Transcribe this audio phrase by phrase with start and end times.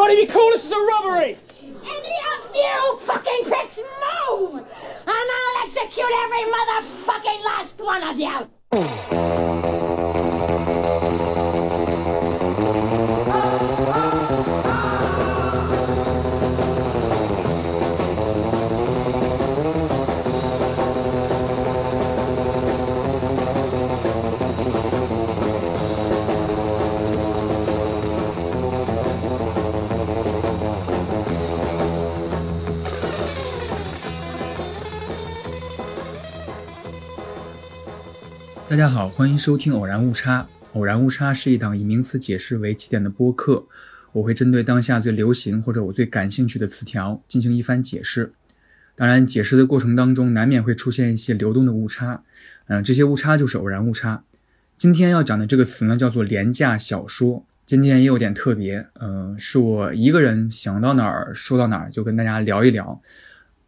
[0.00, 1.36] Everybody be cool, this is a robbery!
[1.60, 4.60] Any of you fucking pricks move!
[4.60, 9.27] And I'll execute every motherfucking last one of you!
[38.78, 40.42] 大家好，欢迎收听《偶然误差》。
[40.74, 43.66] 偶然误差是一档以名词解释为起点的播客，
[44.12, 48.32] 我会针对当下最流行或者我最感兴趣的词条进行一番解释。
[48.94, 52.22] 当然，解释的过程当中难免会出现一些流动的误差，
[52.68, 54.22] 嗯、这些误差就是偶然误差。
[54.76, 57.44] 今天要讲的这个词呢，叫做廉价小说。
[57.66, 63.02] 今天也有点特别，嗯、是我一个人想到哪儿说到哪儿，就跟大家聊一聊。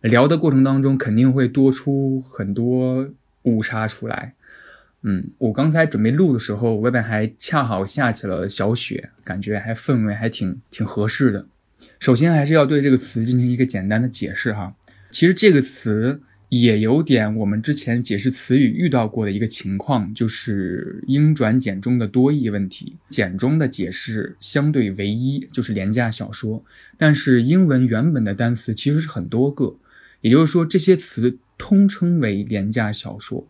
[0.02, 3.08] 聊的过程当中肯定会多出很多
[3.42, 4.34] 误差出来。
[5.02, 11.46] 嗯，我刚才准备录的时候，外边还恰好下起了小雪，感觉还氛围还挺挺合适的。
[11.98, 14.74] 首先还是要对这个词进行一个简单的解释哈。
[15.10, 16.20] 其实这个词
[16.50, 22.96] 也有点我们之前解释词语遇到过的一个情况，就是英转简中的多义问题。
[23.08, 26.62] 简中的解释相对唯一，就是廉价小说，
[26.98, 29.76] 但是英文原本的单词其实是很多个，
[30.20, 33.46] 也就是说这些词通称为廉价小说。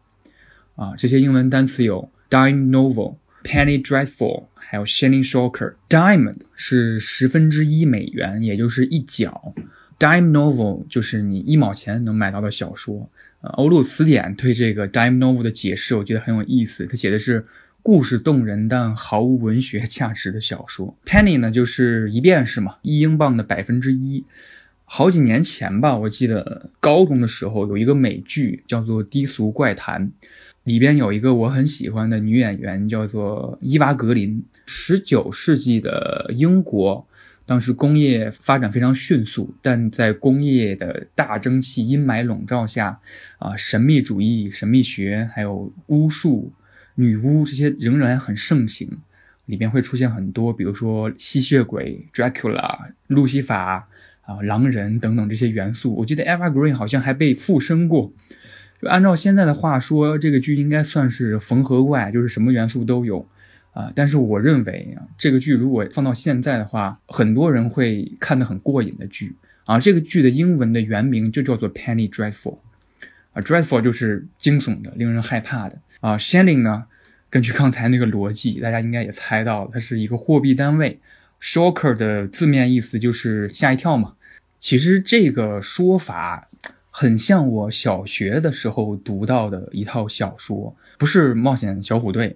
[0.81, 5.75] 啊，这些英文单词有 dime novel、penny dreadful，还有 shilling shocker。
[5.91, 9.53] dime 是十分之一美元，也就是一角。
[9.99, 13.11] dime novel 就是你一毛钱能买到的小说。
[13.43, 16.87] 欧陆词典对这个 dime novel 的解释，我觉得很有意思。
[16.87, 17.45] 它写的是
[17.83, 20.97] 故事动人但毫无文学价值的小说。
[21.05, 24.25] penny 呢，就是一便士嘛，一英镑的百分之一。
[24.87, 30.09] 好几年前吧，我记得高中的时候有一个美剧叫做《低俗怪谈》。
[30.71, 34.45] 里边有一个我很喜欢的女演员，叫做伊娃·格林。
[34.67, 37.09] 十九世纪的英国，
[37.45, 43.01] 当时工业发展非常迅速，但在工业的大蒸汽阴霾笼罩下，
[43.41, 46.53] 啊，神秘主义、神秘学还有巫术、
[46.95, 48.99] 女巫这些仍然很盛行。
[49.47, 53.89] 里边会出现很多，比如说吸血鬼、Dracula、路西法
[54.23, 55.93] 啊、狼人等等这些元素。
[55.97, 58.13] 我记得 Eva Green 好像还被附身过。
[58.81, 63.29] 就按照现在的话说，这个剧应该算是缝合怪，就是什么元素都有
[63.73, 63.93] 啊。
[63.95, 69.37] 但是我认为啊，这个剧如果放到现在的话，很多人会看得很过瘾的剧
[69.67, 69.79] 啊。
[69.79, 72.57] 这个剧的英文的原名就叫做 Penny Dreadful
[73.35, 76.17] 啊，Dreadful 就是惊悚的、令人害怕的啊。
[76.17, 76.85] Shilling 呢，
[77.29, 80.99] 根据刚才那个逻辑，大家应该也猜到了，它是一个货币单位。
[81.39, 84.15] Shocker 的字面意思就是吓一跳嘛。
[84.59, 86.47] 其实这个说法。
[86.91, 92.29] 很像我小学的时候读到的一套小说，不是《冒险小虎队》，《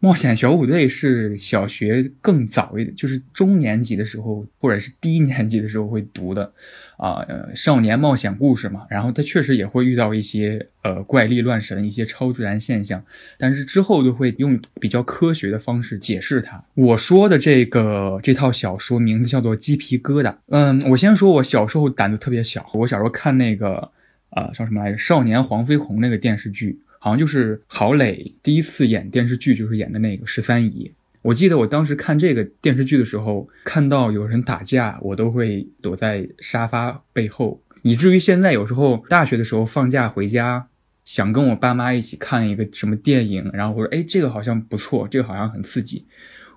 [0.00, 6.52] 冒险小虎队》是小学更早一点，就是中年级的时候或者是低年级的时候会读的，
[6.96, 8.86] 啊，呃，少年冒险故事嘛。
[8.90, 13.04] 然后他确实也会遇到一些呃怪力乱神、一些超自然现象，
[13.38, 16.64] 但是之后都会用比较科学的方式解释它。
[16.74, 20.30] 我说的这个这套小说名字叫做《鸡皮疙瘩》。
[20.48, 23.90] 嗯，我先说我小时候胆子特别小，我小时候看那个。
[24.34, 24.96] 啊，叫什么来着？
[24.96, 30.90] 少年黄飞鸿那个电视剧，好像就是郝蕾第一次演电视剧，就是演的那个十三姨。
[31.22, 40.66] 我记得我当时看这个电视剧的时候，看到有人打架，我都会躲在沙发背后，以至于现在有时候大学的时候放假回家，
[41.04, 46.04] 想跟我爸妈一起看一个什么电影，然后我说，哎，这个好像不错，这个好像很刺激，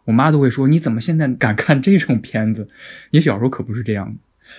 [0.05, 2.67] 我妈都会说，你怎么现在敢看这种片子？
[3.11, 4.15] 你小时候可不是这样。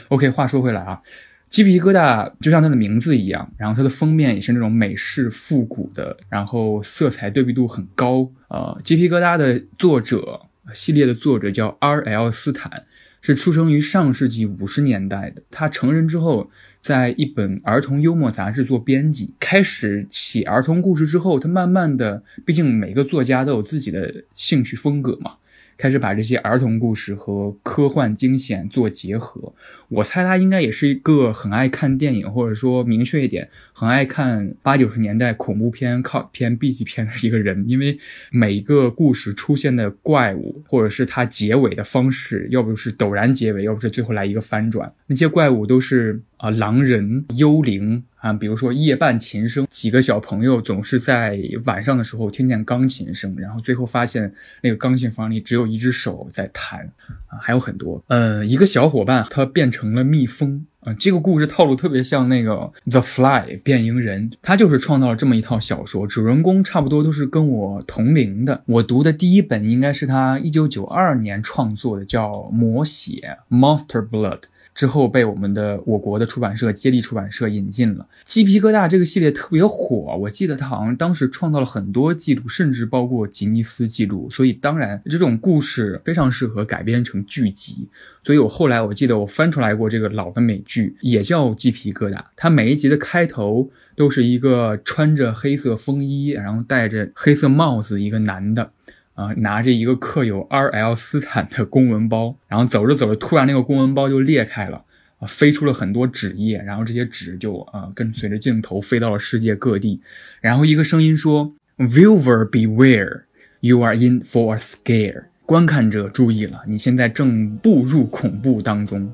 [0.08, 1.02] OK，话说回来啊。
[1.48, 8.28] 鸡皮疙瘩就像它的名字一样，然后它的封面也是那种美式复古的，然后色彩对比度很高。
[8.48, 10.42] 呃，鸡皮疙瘩的作者
[10.72, 12.30] 系列的作者叫 R.L.
[12.30, 12.86] 斯坦，
[13.20, 15.42] 是出生于上世纪五十年代的。
[15.50, 16.50] 他成人之后，
[16.80, 25.36] 在一本儿童幽默杂志做编辑，开始写儿童故事之后，他慢慢的，毕竟每个作家都有自己的兴趣风格嘛。
[25.78, 29.52] 开始把这些儿童故事和科幻惊险做结合，
[29.88, 37.64] 我猜他应该也是一个很爱看电影，或者说明确一点，很爱看八九十年代恐怖片、靠片、B 级片的一个人。
[37.66, 37.98] 因为
[38.30, 56.80] 每一个故事出现的怪物，或者是它结尾的方式，要不就是陡然结尾，要不是最后来一个翻转，那些怪物都是啊，狼人、幽灵啊，比如说夜半琴声，几个小朋友总是在晚上的时候听见钢琴声，然后最后发现那个钢琴房里只有一只手在弹
[57.28, 58.02] 啊，还有很多。
[58.08, 60.66] 嗯，一个小伙伴他变成成了蜜蜂。
[60.86, 62.52] 啊，这个故事套路特别像那个
[62.88, 68.62] 《The Fly》变蝇人，他就是创造了这么一套小说，主人公差不多都是跟我同龄的。
[68.66, 74.42] 我读的第一本应该是他一九九二年创作的，叫《魔血》（Monster Blood）。
[74.76, 78.06] 之后被我们的我国的出版社接力出版社引进了。
[78.24, 84.28] 鸡皮疙瘩这个系列特别火，我记得他好像当时创造了很多记录，甚至包括吉尼斯记录。
[84.30, 87.88] 所以当然这种故事非常适合改编成剧集。
[88.22, 92.18] 所以我后来我记得我翻出来过这个老的美剧，也叫鸡皮疙瘩。
[92.36, 98.70] 它每一集的开头都是一个穿着黑色风衣，然后戴着黑色帽子一个男的。
[99.16, 100.94] 啊，拿着一个刻有 R.L.
[100.94, 104.84] 斯坦的公文包，然后走着走着，突然那个公文包就裂开了，
[105.18, 110.02] 啊，飞出了很多纸页，然后这些纸就啊跟随着镜头飞到了世界各地，
[110.42, 113.22] 然后一个声音说：“Viewer beware,
[113.60, 119.10] you are in for a scare。”观看者注意了，你现在正步入恐怖当中。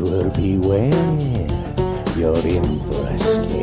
[0.00, 0.90] Will beware,
[2.16, 3.60] you're in for a scare。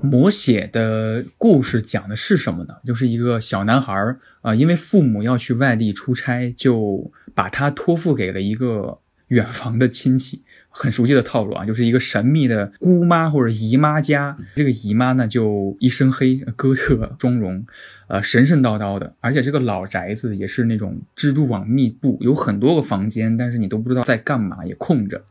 [0.00, 2.74] 魔血的故事讲的是什么呢？
[2.84, 8.98] 就是一个小男孩儿啊，因为父母要去外地出差，就把他托付给了一个
[9.28, 10.42] 远房的亲戚。
[10.72, 14.36] 很熟悉的套路啊，就是一个神秘的姑妈或者姨妈家。
[14.56, 17.64] 这个姨妈呢，就一身黑，哥特妆容，
[18.08, 19.14] 呃，神神叨叨的。
[19.20, 25.22] 而且这个老宅子也是那种蜘蛛网密布，有很多个房间，但是你都不知道在干嘛，也空着。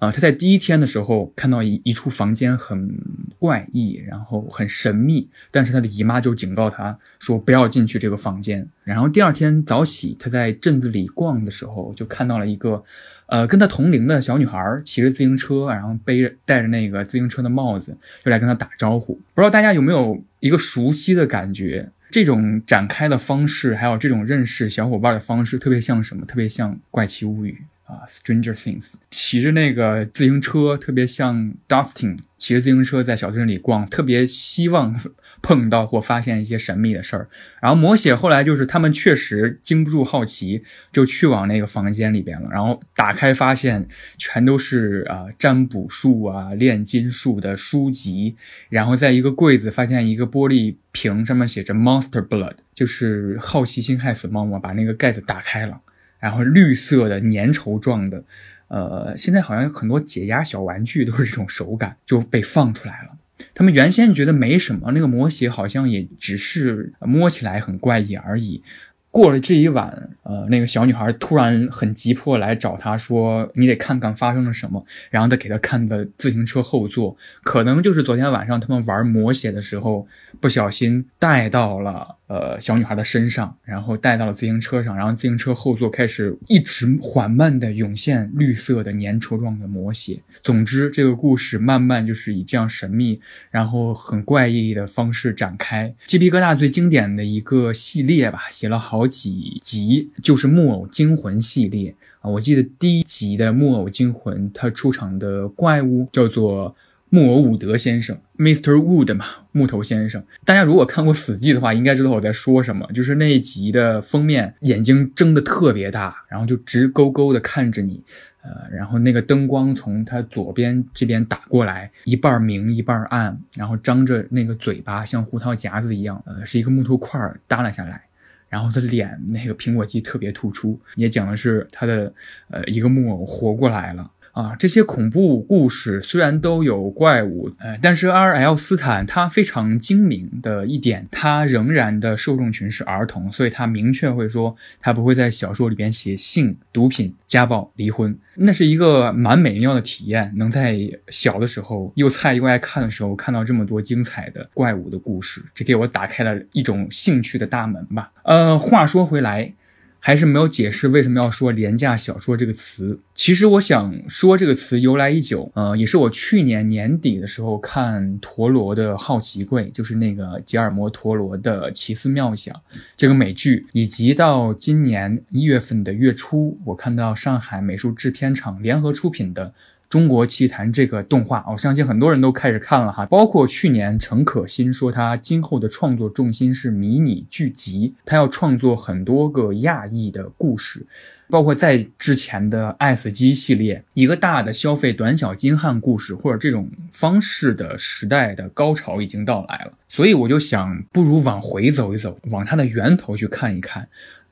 [0.00, 2.98] 啊，他在第一天的时候看到一一处房间很
[3.38, 8.66] 怪异，然后很神秘，但是他的姨妈就警告他说不要进去这个房间。
[8.82, 12.82] 然后第二天早起，他在镇子里逛的时候，就看到了一个，
[13.26, 17.94] 呃，跟他同龄的小女孩骑着自行车，然后背着戴着那个自行车的帽子，
[18.24, 19.12] 就来跟他打招呼。
[19.34, 21.90] 不知道大家有没有一个熟悉的感觉？
[22.10, 26.26] 这种展开的方式，还有这种认识小伙伴的方式，特别像什么？
[26.26, 27.52] 特别像《怪奇物语》。
[27.90, 34.98] 啊，Stranger Things，骑着那个自行车，特别像 Dustin 骑着自行车在小镇里逛，特别希望
[35.42, 37.28] 碰到或发现一些神秘的事儿。
[37.60, 42.48] 然后魔血后来就是他们确实经不住好奇，就去往那个房间里边了。
[42.50, 43.88] 然后打开发现
[44.18, 48.36] 全都是啊占卜术啊炼金术的书籍。
[48.68, 55.80] 然后在一个柜子发现一个玻璃瓶，上面写着 Monster Blood，就是好奇心害死猫嘛，把那个盖子打开了。
[56.20, 58.22] 然后绿色的粘稠状的，
[58.68, 63.16] 呃，现在好像有很多解压小玩具都是这种手感，就被放出来了。
[63.54, 68.62] 他们原先觉得没什么，那个魔鞋好像也只是摸起来很怪异而已。
[69.10, 80.06] 过了这一晚，呃，那个小女孩突然很急迫来找他说：“你得看看发生了什么。”然后他给他看的自行车后座，可能就是昨天晚上他们玩魔鞋的时候
[80.38, 82.18] 不小心带到了。
[82.30, 90.20] 呃，小女孩的身上，然后带到了自行车上，然后自行车后座开始一直缓慢的涌现绿色的粘稠状的魔血。
[90.40, 95.92] 总之，这个故事慢慢就是以这样神秘，然后很怪异的方式展开。
[96.06, 102.30] 鸡皮疙瘩最经典的一个系列吧，写了好几集，就是木偶惊魂系列啊。
[102.30, 106.76] 我记得第一集的木偶惊魂，它出场的怪物叫做。
[107.12, 108.74] 木偶伍德先生，Mr.
[108.76, 110.22] Wood 嘛，木头先生。
[110.44, 112.88] 大家如果看过《死寂》的话，应该知道我在说什么。
[112.94, 118.00] 就是那一集的封面，眼睛睁得特别大，然后就直勾勾的看着你，
[118.42, 128.04] 呃，然后那个灯光从他左边这边打过来，一半明一半暗，然后张着那个嘴巴像胡桃夹子一样，呃，是一个木头块耷拉下来，
[128.48, 132.14] 然后他脸那个苹果肌特别突出，也讲的是他的
[132.50, 134.08] 呃一个木偶活过来了。
[134.32, 138.56] 啊，这些恐怖故事虽然都有怪物，呃，但是 R.L.
[138.56, 158.12] 斯坦他非常精明的一点，他仍然的受众群是儿童，所以他明确会说，他不会在小说里边写性、毒品、家暴、离婚，那是一个蛮美妙的体验，能在小的时候又菜又爱看的时候看到这么多精彩的怪物的故事，这给我打开了一种兴趣的大门吧。
[158.22, 159.52] 呃，话说回来。
[160.00, 162.98] 还是没有解释为什么要说廉价小说这个词。
[163.14, 172.54] 其实我想说这个词由来已久，呃，也是我去年年底的时候看陀螺的《好奇柜》，就是那个吉尔摩陀螺的《奇思妙想》
[172.96, 179.52] 这个美剧，以及到今年一月份的月初，我看到上海美术制片厂联合出品的。
[179.90, 183.04] 中国奇谭》这个动画，我相信很多人都开始看了哈。
[183.06, 190.86] 包括去年陈可辛说他今后的创作重心是迷你剧集，他要创作很多个亚裔的故事。
[191.28, 199.72] 包括在之前的《爱死机》系列，一个大的消费短小精悍故事，或者这种方式的时代的高潮已经到来了。
[199.88, 203.88] 所以我就想，不如往回走一走，往它的源头去看一看，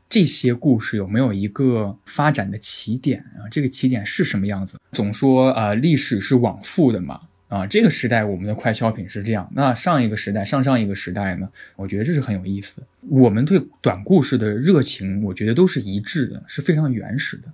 [0.08, 3.48] 这些故事有没有一个发展的起点啊？
[3.50, 4.78] 这个起点是什么样子？
[4.92, 7.20] 总说啊，历史是往复的嘛。
[7.48, 11.48] 啊，这个时代我们的快消品是这样，那上一个时代、上上一个时代呢？
[11.76, 12.86] 我觉得这是很有意思的。
[13.08, 17.50] 我们对短故事的热情，我觉得都是一致的，是非常原始的。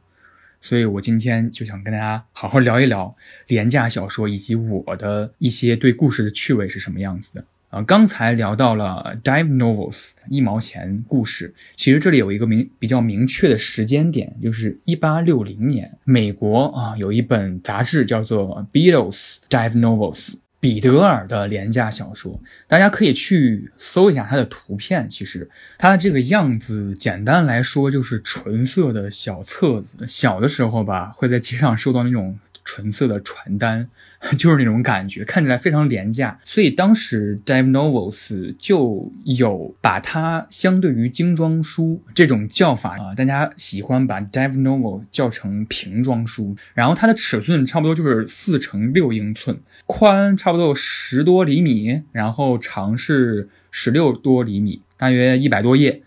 [0.60, 3.14] 所以我今天就想跟大家好好聊一聊
[3.46, 7.44] 廉价小说，以及我的一些对故事的趣味是什么样子的。
[7.74, 25.10] 啊，刚才聊到了 Dive Novels 一毛钱故事，其实这里有一个明比较明确的时间点，就是一八六零年，美国啊有一本杂志叫做 Beatles Dive Novels，彼得尔的廉价小说，大家可以去搜一下它的图片。
[25.10, 30.06] 其实它的这个样子，简单来说就是纯色的小册子。
[30.06, 32.38] 小的时候吧，会在街上收到那种。
[32.64, 33.88] 纯色的传单，
[34.38, 36.38] 就是那种感觉，看起来非常廉价。
[36.44, 46.56] 所以当时 Dive Novels 就有把它相对于精装书这种叫法啊，大家喜欢把 Dive Novel 叫成平装书。
[46.72, 56.02] 然后它的尺寸差不多就是四乘六英寸，宽差不多有十多厘米，然后长是十六多厘米，大约一百多页。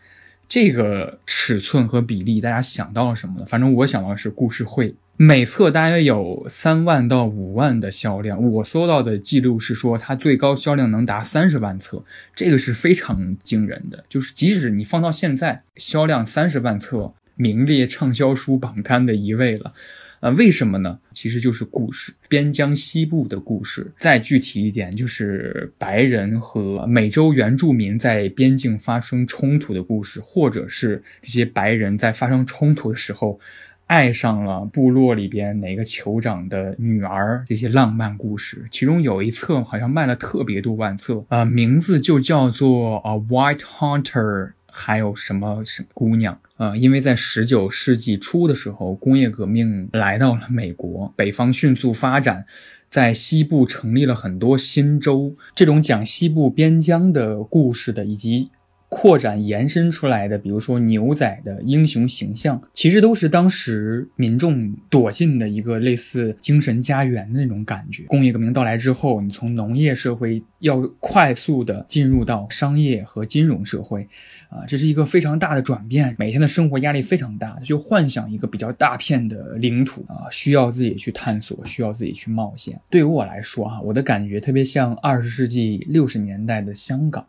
[0.50, 3.46] 这个尺寸和比例，大家想到了什么呢？
[3.46, 4.96] 反正我想到的是故事会。
[5.19, 12.03] 每册大约有三万到五万的销量，我搜到的记录是说它最高销量能达三十万册，
[12.36, 14.05] 这个是非常惊人的。
[14.07, 19.74] 就是即使你放到现在，销量三十万册，名列畅销书榜单的一位了。
[20.19, 21.00] 呃，为什么呢？
[21.13, 23.91] 其实就是故事，边疆西部的故事。
[24.00, 33.39] 再具体一点，就是白人和美洲原住民在边境发生冲突的故事，或者是这些白人在发生冲突的时候。
[33.88, 52.46] 爱上了部落里边哪个酋长的女儿，这些浪漫故事，其中有一册好像卖了特别多万册，呃，名字就叫做啊 White Hunter，还有什么什么姑娘，呃，因为在十九世纪初的时候，工业革命来到了美国，北方迅速发展，
[52.89, 58.50] 在西部成立了很多新州，这种讲西部边疆的故事的，以及。
[58.89, 68.03] 扩展延伸出来的，比如说牛仔的英雄形象，其实都是当时民众躲进的一个类似精神家园的那种感觉。
[68.03, 74.08] 工业革命到来之后，你从农业社会要快速的进入到商业和金融社会，
[74.50, 76.15] 啊，这是一个非常大的转变。
[76.17, 82.79] 每天的生活压力非常大，就幻想一个比较大片的领土啊，需要自己去探索，需要自己去冒险。
[82.89, 87.27] 对于我来说啊，我的感觉特别像二十世纪六十年代的香港。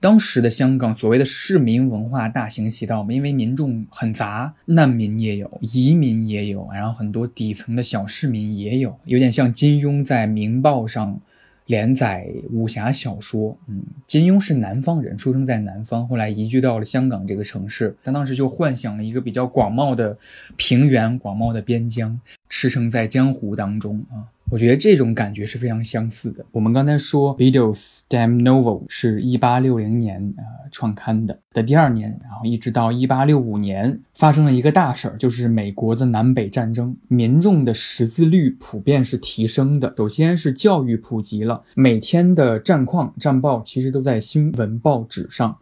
[0.00, 11.20] 当时的香港所谓的市民文化大行其道嘛，因为民众很杂，难民也有，移民也有，然后很多底层的小市民也有，有点像金庸在《明报》上
[11.66, 13.58] 连载武侠小说。
[13.66, 20.16] 嗯，金庸是南方人，出生在南方，后来移居到了香港这个城市，他当时就幻想了一个比较广袤的
[20.56, 24.30] 平原、广袤的边疆，驰骋在江湖当中啊。
[24.50, 26.44] 我觉得这种感觉是非常相似的。
[26.52, 39.92] 我们刚才说《Beatles Damn Novel》是一八六零年呃创刊的的第二年，然后一直到一八六五年发生了一个大事儿，就是美国的南北战争，民众的识字率普遍是提升的。
[39.96, 45.56] 首先是教育普及了，每天的战况战报其实都在新闻报纸上。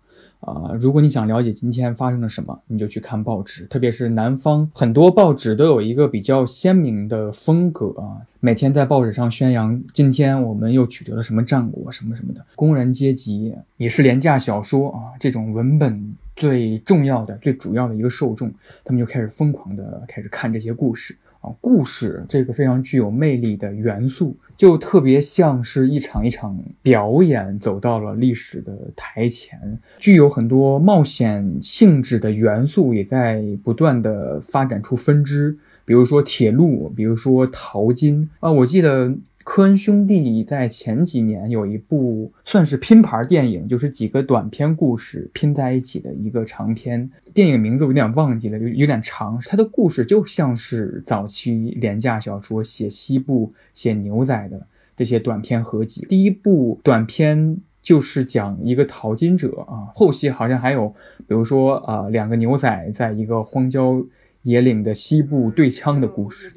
[0.47, 12.47] 啊，如果你想了解今天发生了什么，你就去看报纸，特别是南方很多报纸都有一个比较鲜明的风格啊，每天在报纸上宣扬今天我们又取得了什么战果什么什么的。
[12.55, 18.49] 工人阶级也是廉价小说啊，这种文本最重要的、最主要的一个受众，
[18.85, 21.17] 他们就开始疯狂的开始看这些故事。
[21.61, 39.15] 故事这个非常具有魅力的元素，就特别像是一场一场表演走到了历史的台前，具有很多冒险性质的元素也在不断的发展出分支，比如说铁路，比如说淘金啊，我记得。
[39.47, 49.41] 科恩兄弟在前几年有一部算是拼盘电影，就是几个短篇故事拼在一起的一个长篇电影，名字我有点忘记了，就有点长。
[49.47, 56.05] 它的故事就像是早期廉价小说写西部、写牛仔的这些短篇合集。
[56.09, 60.89] 第一部短篇就是讲一个淘金者啊，后期好像还有，
[61.19, 64.05] 比如说啊，两个牛仔在一个荒郊
[64.43, 66.53] 野岭的西部对枪的故事。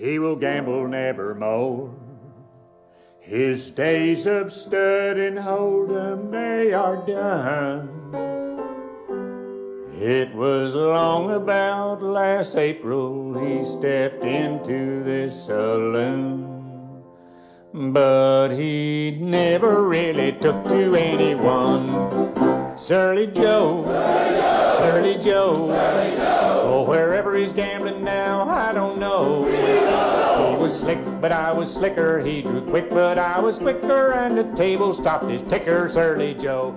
[0.00, 1.94] He will gamble nevermore.
[3.18, 7.90] His days of stud and hold'em, they are done.
[10.00, 17.04] It was long about last April he stepped into this saloon.
[17.74, 22.78] But he never really took to anyone.
[22.78, 23.84] Surly Joe,
[24.78, 25.68] Surly Joe,
[26.64, 29.59] oh, wherever he's gambling now, I don't know.
[30.70, 32.20] Was slick, but I was slicker.
[32.20, 34.12] He drew quick, but I was quicker.
[34.12, 36.74] And the table stopped his ticker, Surly Joe.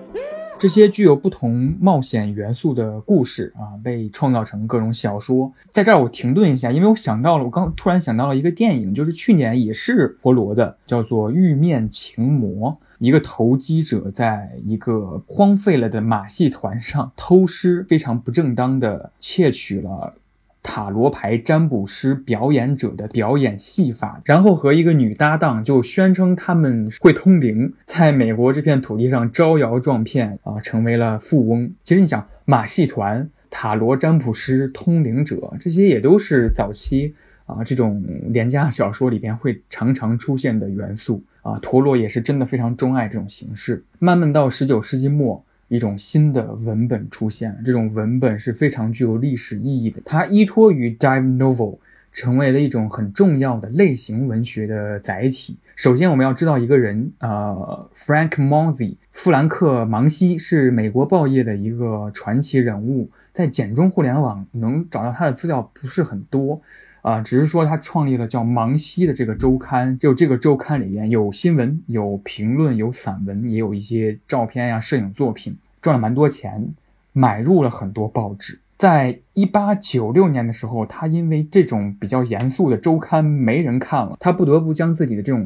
[0.57, 5.53] 这些具有不同冒险元素的故事啊，被创造成各种小说。
[5.69, 12.71] 在这儿我停顿一下，因为我想到了，我刚突然想到了一个电影，就是去年也是陀螺的，叫做《玉面情魔》。
[12.97, 20.15] 一个投机者在一个荒废了的马戏团上偷师，非常不正当的窃取了。
[20.63, 31.71] 塔罗牌占卜师表演者的表演戏法，然后和一个女搭档就宣称他们会通灵，在美国这片土地上招摇撞骗啊，成为了富翁。
[31.83, 37.13] 其实你想，马戏团、塔罗占卜师、通灵者，这些也都是早期
[37.45, 41.59] 啊这种廉价小说里边会常常出现的元素啊。
[41.59, 43.83] 陀螺也是真的非常钟爱这种形式。
[43.99, 45.45] 慢慢到十九世纪末。
[45.67, 50.01] 一种新的文本出现，这种文本是非常具有历史意义的。
[50.05, 51.77] 它依托于 dive novel，
[52.11, 55.57] 成为了一种很重要的类型文学的载体。
[55.75, 66.61] 首先，我们要知道一个人，呃，Frank Monzi，富兰克·芒西是美国报业的一个传奇人物，在简中互联网能找到他的资料不是很多。
[67.03, 76.69] 啊，只是说他创立了叫《芒西》的这个周刊，就这个周刊里面有新闻、有评论、有散文，也有一些照片呀、摄影作品，赚了蛮多钱，
[77.11, 78.57] 买入了很多报纸。
[78.77, 85.45] 在一八九六年的时候，他因为这种比较严肃的周刊没人看了，他不得不将自己的这种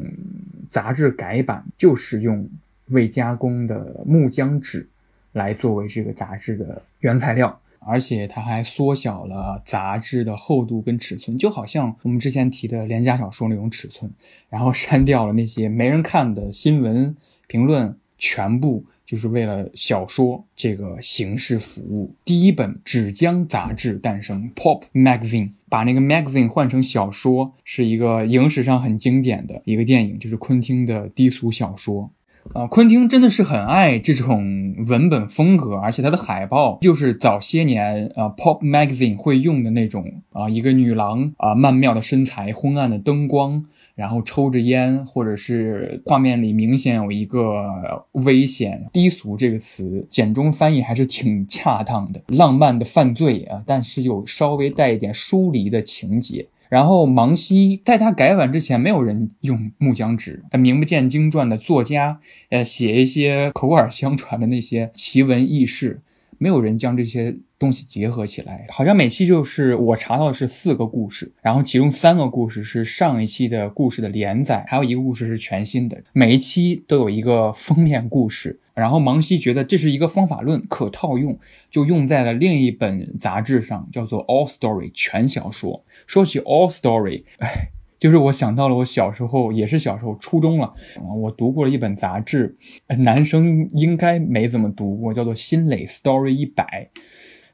[0.70, 2.48] 杂志改版，就是用
[2.90, 4.86] 未加工的木浆纸
[5.32, 7.60] 来作为这个杂志的原材料。
[7.88, 14.10] 而且它还缩小了杂志的厚度跟尺寸，就好像我们之前提的廉价小说那种尺寸，
[14.50, 17.16] 然后删掉了那些没人看的新闻
[17.46, 22.14] 评论，全部就是为了小说这个形式服务。
[22.26, 32.10] 第一本纸浆杂志诞生，Pop Magazine，把那个 Magazine 换成小说，是一个影史上很经典的一个电影，就是昆汀的低俗小说。
[32.54, 56.46] 啊，昆汀真的是很爱这种文本风格，而且他的海报就是早些年啊，Pop Magazine 会用的那种啊，一个女郎啊，曼妙的身材，昏暗的灯光，然后抽着烟，或者是画面里明显有一个危险、低俗这个词，简中翻译还是挺恰当的，浪漫的犯罪啊，但是又稍微带一点疏离的情节。
[56.68, 60.44] 然后芒西在他改版之前，没有人用木浆纸。
[60.52, 66.00] 名不见经传的作家，呃，写一些口耳相传的那些奇闻异事，
[66.38, 67.36] 没有人将这些。
[67.58, 76.00] 东西结合起来，好像每期就是我查到的是四个故事，然后其中三个故事是上一期的故事的连载，还有一个故事是全新的。
[76.12, 81.36] 每一期都有一个封面故事，然后芒西觉得这是一个方法论，可套用，
[81.68, 85.82] 就用在了另一本杂志上，叫做 All Story 全小说。
[86.08, 87.70] 说起 All Story，哎。
[88.00, 90.72] 就是我想到了我小时候，也是小时候初中了，
[91.20, 96.88] 我读过了一本杂志，男生应该没怎么读过，叫做《新蕾 Story 一百》。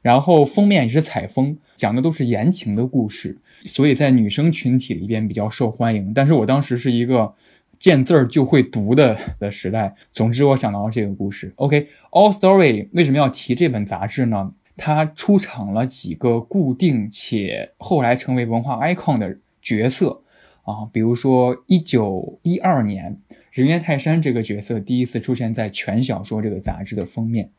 [0.03, 6.13] 然后封面也是采风，讲的都是言情的故事，所以在女生群体里边比较受欢迎。
[6.13, 7.33] 但是我当时是一个
[7.79, 9.95] 见字儿就会读的的时代。
[10.11, 11.51] 总之，我想到了这个故事。
[11.55, 14.51] OK，All Story 为什么要提这本杂志呢？
[14.77, 20.21] 它出场了几个固定且后来成为文化 icon 的角色
[20.63, 23.17] 啊，比如说一九一二年。
[23.51, 27.49] 人猿泰山这个角色第一次出现在全小说这个杂志的封面，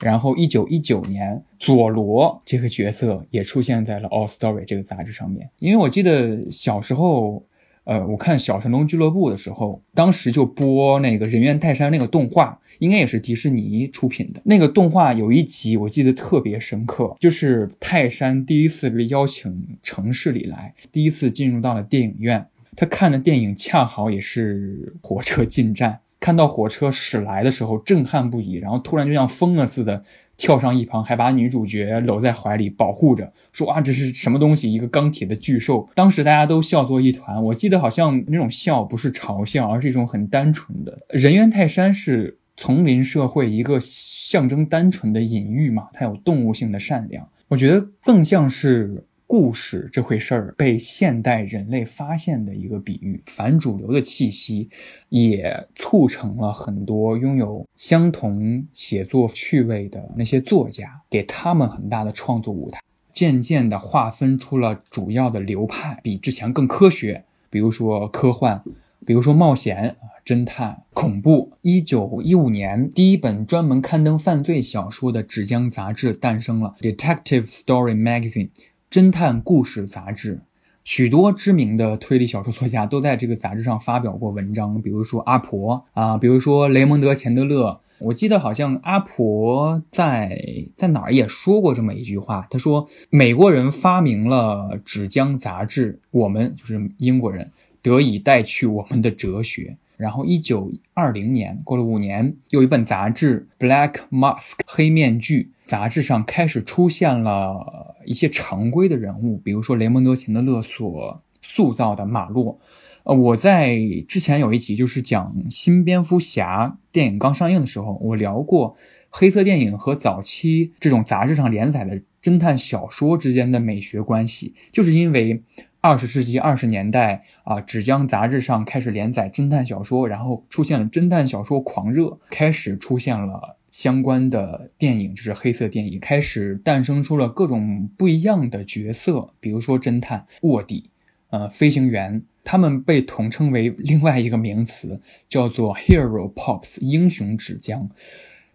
[0.00, 5.48] 然后一九一九年，佐罗这个角色也出现在了 All Story 这个杂志上面。
[5.60, 7.44] 因为我记得小时候，
[7.84, 15.12] 呃，我看小神龙俱乐部的时候，当时就播那个人猿泰山那个动画，应该也是迪士尼出品的那个动画。
[15.12, 22.46] 有一集我记得特别深刻，就是泰山第一次被邀请城市里来，第一次进入到了电影院。
[22.76, 30.02] 他看的电影恰好也是火车进站，看到火车驶来的时候震撼不已，然后突然就像疯了似的
[30.36, 34.72] 跳上一旁，还把女主角搂在怀里保护着，说啊这是什么东西？
[34.72, 35.88] 一个钢铁的巨兽。
[35.94, 37.42] 当时大家都笑作一团。
[37.44, 40.98] 我记得好像那种笑不是嘲笑，而是一种很单纯的。
[41.08, 47.28] 人猿泰山是丛林社会一个象征单纯的隐喻嘛，它有动物性的善良。
[47.48, 49.04] 我觉得更像是。
[49.26, 54.68] 故事这回事儿被现代人类发现的一个比喻，反主流的气息
[55.08, 62.80] 也促成了很多拥有相同写作趣味的那些作家，给他们很大的创作舞台，
[63.12, 68.62] 渐渐地划分出了主要的流派，比之前更科学，比如说科幻。
[69.06, 71.52] 比如说冒险啊、侦探、恐怖。
[71.60, 78.48] 一九一五年，第一本专门刊登犯罪小说的纸浆杂志诞生了，《Detective Story Magazine》
[78.94, 80.42] 侦探故事杂志。
[80.84, 87.80] 许多知名的推理小说作家都在这个杂志上发表过文章，比如说阿婆啊，比如说雷蒙德·钱德勒。
[87.98, 90.38] 我记得好像阿婆在
[90.76, 97.50] 在哪儿也说过这么一句话，他说：“美国人发明了纸浆杂志，我们就是英国人。”
[97.82, 99.76] 得以带去我们的哲学。
[100.04, 112.58] 然后，一九二零年过了五年，有一本杂志《Black Mask》黑面具杂志上开始出现了一些常规的人物，比如说雷蒙德·钱德勒所塑造的马洛。
[113.04, 118.76] 呃，我在之前有一集就是讲新蝙蝠侠电影刚上映的时候，我聊过
[119.08, 125.42] 黑色电影和早期这种杂志上连载的侦探小说之间的美学关系，就是因为。
[125.84, 140.88] 二十世纪二十年代啊，纸浆杂志上开始连载侦探小说，然后出现了侦探小说狂热，开始出现了相关的电影，就是黑色电影，开始诞生出了各种不一样的角色，比如说侦探、卧底、
[141.28, 147.88] 呃飞行员，他们被统称为另外一个名词，叫做 Hero Pops，英雄纸浆，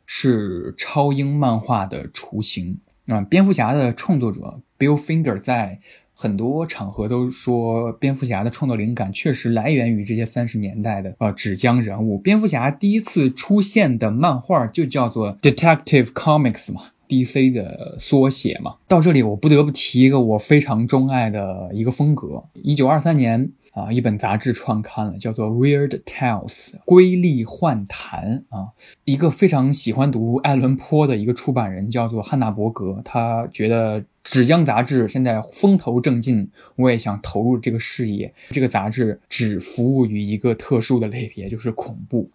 [0.08, 3.22] 是超英漫画的雏形啊。
[3.22, 5.80] 蝙蝠侠的创作者 Bill Finger 在。
[6.22, 12.18] 很多场合都说，蝙蝠侠的创作灵感确实来源于这些三十年代的呃纸浆人物。
[12.18, 18.76] 蝙蝠侠第一次出现的漫画就叫做 Detective Comics 嘛，DC 的缩写嘛。
[18.86, 22.44] 到这里，我不得不提一个我非常钟爱的一个风格。
[22.54, 28.70] 一九二三年啊，一本杂志创刊了，叫做 Weird Tales 瑰丽幻谈啊。
[29.04, 34.04] 一个非常喜欢读爱伦坡的一个出版人叫做汉娜伯格，他觉得。
[34.22, 38.32] 纸浆杂志现在风头正劲，我也想投入这个事业。
[38.52, 42.30] 这个杂志只服务于一个特殊的类别，就是恐怖。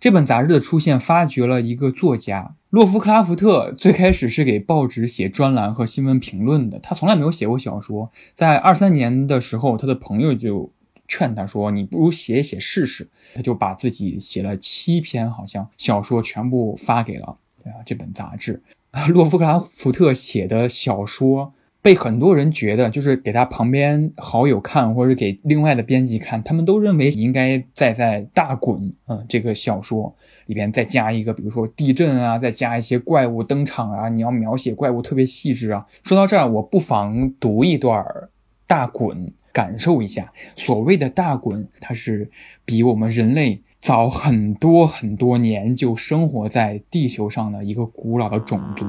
[0.00, 3.70] 这本杂志的出现，发掘了一个作家洛夫克拉夫特。
[3.76, 8.10] 最开始是给报纸写专栏和新闻评论的，他从来没有写过小说。
[8.34, 10.72] 在二三年的时候，他的朋友就
[11.08, 18.62] 劝他说：“你不如写一写试试。”他就把自己写了七篇，好像小说全部发给了啊这本杂志。
[19.08, 30.12] 洛夫克拉夫特写的小说被很多人觉得，就是给他旁边好友看，或者给另外的编辑看，他们都认为应该再在大滚嗯这个小说
[30.46, 35.86] 里边再加一个，比如说地震啊，再加一些怪物登场啊，你要描写怪物特别细致啊。
[36.02, 38.04] 说到这儿，我不妨读一段
[38.66, 42.30] 大滚，感受一下所谓的大滚，它是
[42.66, 43.62] 比我们人类。
[43.80, 48.84] 早很多很多年就生活在地球上的一个古老的种族。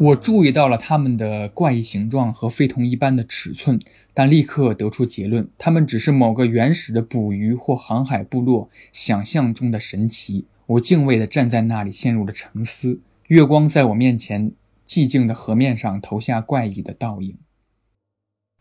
[0.00, 3.78] 我注意到了它们的怪异形状和非同一般的尺寸，
[4.14, 10.46] 但立刻得出结论：它们只是某个原始的捕鱼或航海部落想象中的神奇。
[10.64, 13.02] 我敬畏地站在那里，陷入了沉思。
[13.26, 14.52] 月光在我面前
[14.88, 17.36] 寂静的河面上投下怪异的倒影。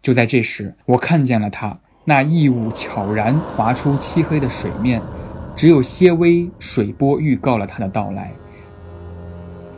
[0.01, 5.01] 就在这时，我看见了它，那异物悄然划出漆黑的水面，
[5.55, 8.33] 只有些微水波预告了它的到来。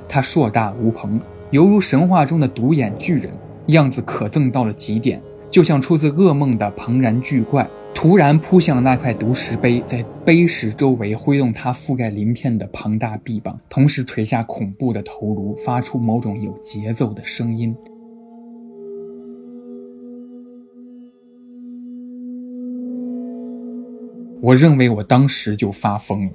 [0.09, 1.21] 它硕大无朋。
[1.51, 3.29] 犹如神话中的独眼巨人，
[3.67, 17.75] 样子可憎到了极点，就像出自噩梦的庞然巨怪，突然扑向那块毒石碑，在碑石周围挥动它覆盖鳞片的庞大臂膀，同时垂下恐怖的头颅，发出某种有节奏的声音。
[24.41, 26.31] 我认为我当时就发疯了。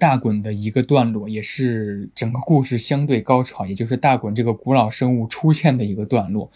[0.00, 6.50] 大滚的一个段落，也是整个故事相对高潮，也就是大滚这个古老生物出现的一个段落。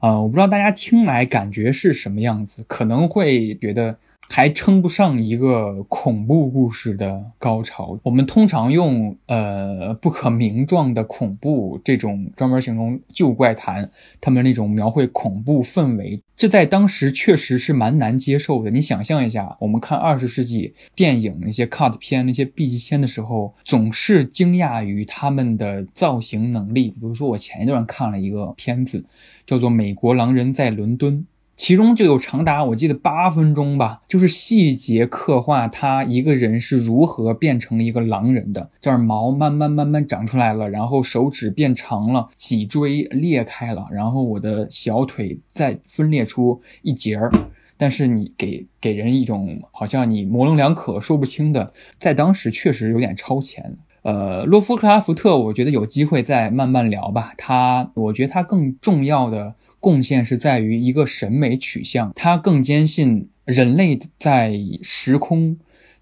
[0.00, 3.96] 啊，我不知道大家听来感觉是什么样子，可能会觉得。
[4.28, 7.98] 还称不上一个恐怖故事的高潮。
[8.02, 18.70] 我们通常用“呃不可名状的恐怖”这种专门形容旧怪谈，他们那种描绘恐怖氛围，这在当时确实是蛮难接受的。
[18.70, 26.90] 你想象一下，我们看二十世纪电影那些 cut 片、那些 B 级片的时候，总是惊讶于他们的造型能力。
[26.90, 29.04] 比如说，我前一段看了一个片子，
[29.46, 31.14] 叫做《美国狼人在伦敦》。
[31.58, 47.30] 其中就有长达我记得八分钟吧，就是细节刻画他一个人是如何变成一个狼人的，这儿毛慢慢慢慢长出来了，然后手指变长了，脊椎裂开了，然后我的小腿再分裂出一截儿，
[47.76, 53.76] 但是你给给人一种好像你模棱两可说不清的，在当时确实有点超前。
[54.02, 57.34] 呃，洛夫克拉福特，我觉得有机会再慢慢聊吧。
[57.36, 59.54] 他，我觉得他更重要的。
[59.80, 65.56] 贡献是在于一个审美取向，他更坚信人类在时空，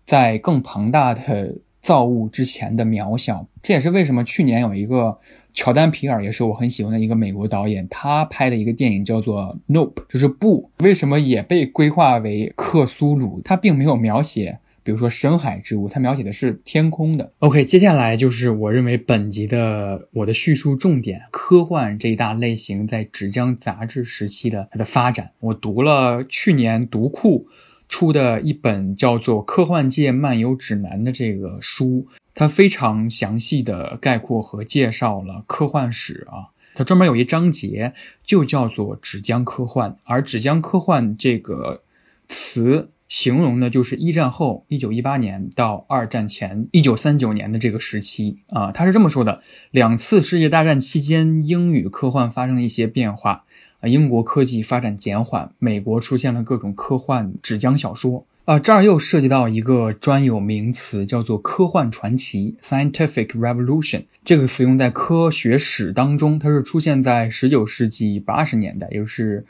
[0.04, 3.46] 在更庞大的造物之前的渺小。
[3.62, 5.18] 这也是为什么去年有一个
[5.52, 13.40] 乔丹皮尔，也是我很喜欢的一个美国导演，他拍的一个电影叫做《Nope》，就是不，为什么也被规划为克苏鲁？
[13.44, 14.58] 他并没有描写。
[14.86, 17.32] 比如说深海之物，它描写的是天空的。
[17.40, 25.32] OK，接下来就是我认为本集的我的叙述重点——科幻这一大类型在纸浆杂志时期的它的发展。
[25.40, 27.48] 我读了去年读库
[27.88, 36.54] 出的一本叫做《科幻界漫游指南》的这个书，它非常详细的概括和介绍了科幻史啊。
[36.76, 37.92] 它专门有一章节
[38.24, 41.82] 就叫做“纸浆科幻”，而“纸浆科幻”这个
[42.28, 42.90] 词。
[43.08, 49.40] 形容的就是一战后一九一八年到二战前一九三九年的这个时期啊，他是这么说的：
[49.70, 53.44] 两次世界大战期间，英语科幻发生了一些变化
[53.80, 58.58] 啊，英国科技发展减缓，美国出现了各种科幻纸浆小说啊。
[58.58, 64.02] 这儿又涉及到一个专有名词，叫做科幻传奇 （scientific revolution）。
[64.24, 69.46] 这个词用在科学史当中，它是出现在十九世纪八十年代，也就是。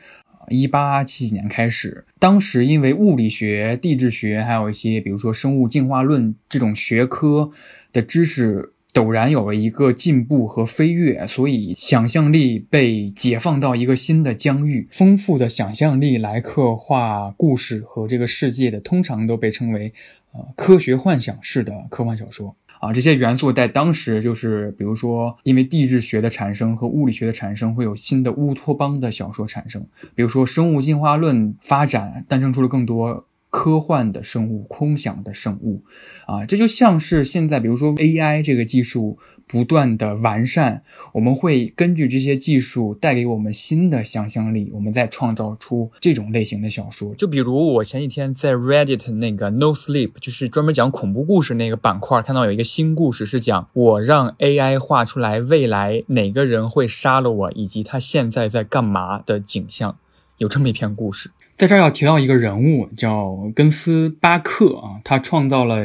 [0.48, 7.50] 一八七几年开始，当时因为物理学、地质学，还有一些比如说生物进化论这种学科
[7.92, 14.88] 的知识陡然有了一个进步和飞跃，所以想象力被解放到一个新的疆域。
[14.90, 19.92] 丰富的想象力来刻画故事和这个世界的，通常都被称为
[20.32, 22.56] 呃科学幻想式的科幻小说。
[22.80, 29.84] 啊，这些元素在当时就是，比如说，因为地质学的产生和物理学的产生，会有新的乌托邦的小说产生。
[30.14, 35.82] 比如说，生物进化论发展，诞生出了更多科幻的生物、空想的生物。
[36.26, 39.18] 啊，这就像是现在，比如说 AI 这个技术。
[39.48, 40.82] 不断的完善，
[41.12, 47.14] 我们会根据这些技术带给我们新的想象力，我们再创造出这种类型的小说。
[47.14, 59.96] 就比如我前几天在 Reddit 那个 No Sleep，就是专门讲恐怖故事那个板块，看到有一个新故事，是讲我让 AI 画出来未来哪个人会杀了我，以及他现在在干嘛的景象，
[60.38, 61.30] 有这么一篇故事。
[61.56, 65.84] 在这儿要提到一个人物，叫根斯巴克啊，他创造了。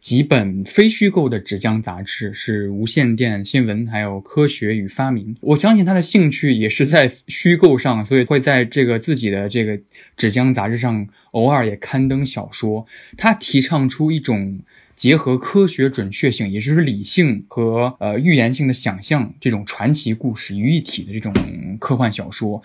[0.00, 5.36] 几本非虚构的纸浆杂志是无线电新闻，还有科学与发明。
[5.40, 9.78] 我相信他的兴趣也是在虚构上，所以会在这个自己的这个
[10.16, 12.86] 纸浆杂志上偶尔也刊登小说。
[13.16, 14.60] 他提倡出一种
[14.94, 21.32] 结合科学准确性，也就是理性和呃预言性的想象这种传奇故事于一体的这种
[21.78, 22.62] 科幻小说。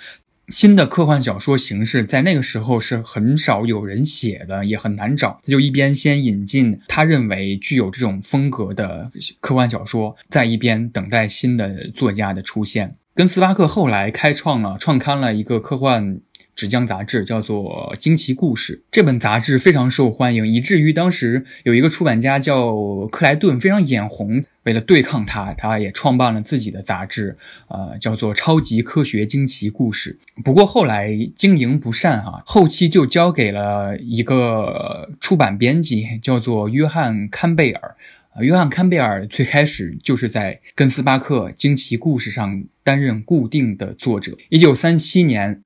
[0.49, 5.39] 新的科幻小说形式在那个时候是很少有人写的，也很难找。
[5.43, 12.95] 他就一边先引进他认为具有这种风格的科幻小说，在一边等待新的作家的出现。
[13.15, 16.19] 跟斯巴克后来开创了创刊了一个科幻。
[16.55, 22.75] 纸浆杂志叫做《惊奇故事》，这本杂志非常受欢迎，以至于当时有一个出版家叫
[23.11, 24.43] 克莱顿，非常眼红。
[24.63, 27.35] 为了对抗他，他也创办了自己的杂志，
[27.67, 30.17] 呃，叫做《超级科学惊奇故事》。
[30.43, 37.95] 不过后来经营不善，哈，后期就交给了一个出版编辑，叫做约翰坎贝尔。
[38.35, 44.37] 啊，约翰坎贝尔最开始就是在根斯巴克《惊奇故事》上担任固定的作者。
[44.49, 45.62] 一九三七年。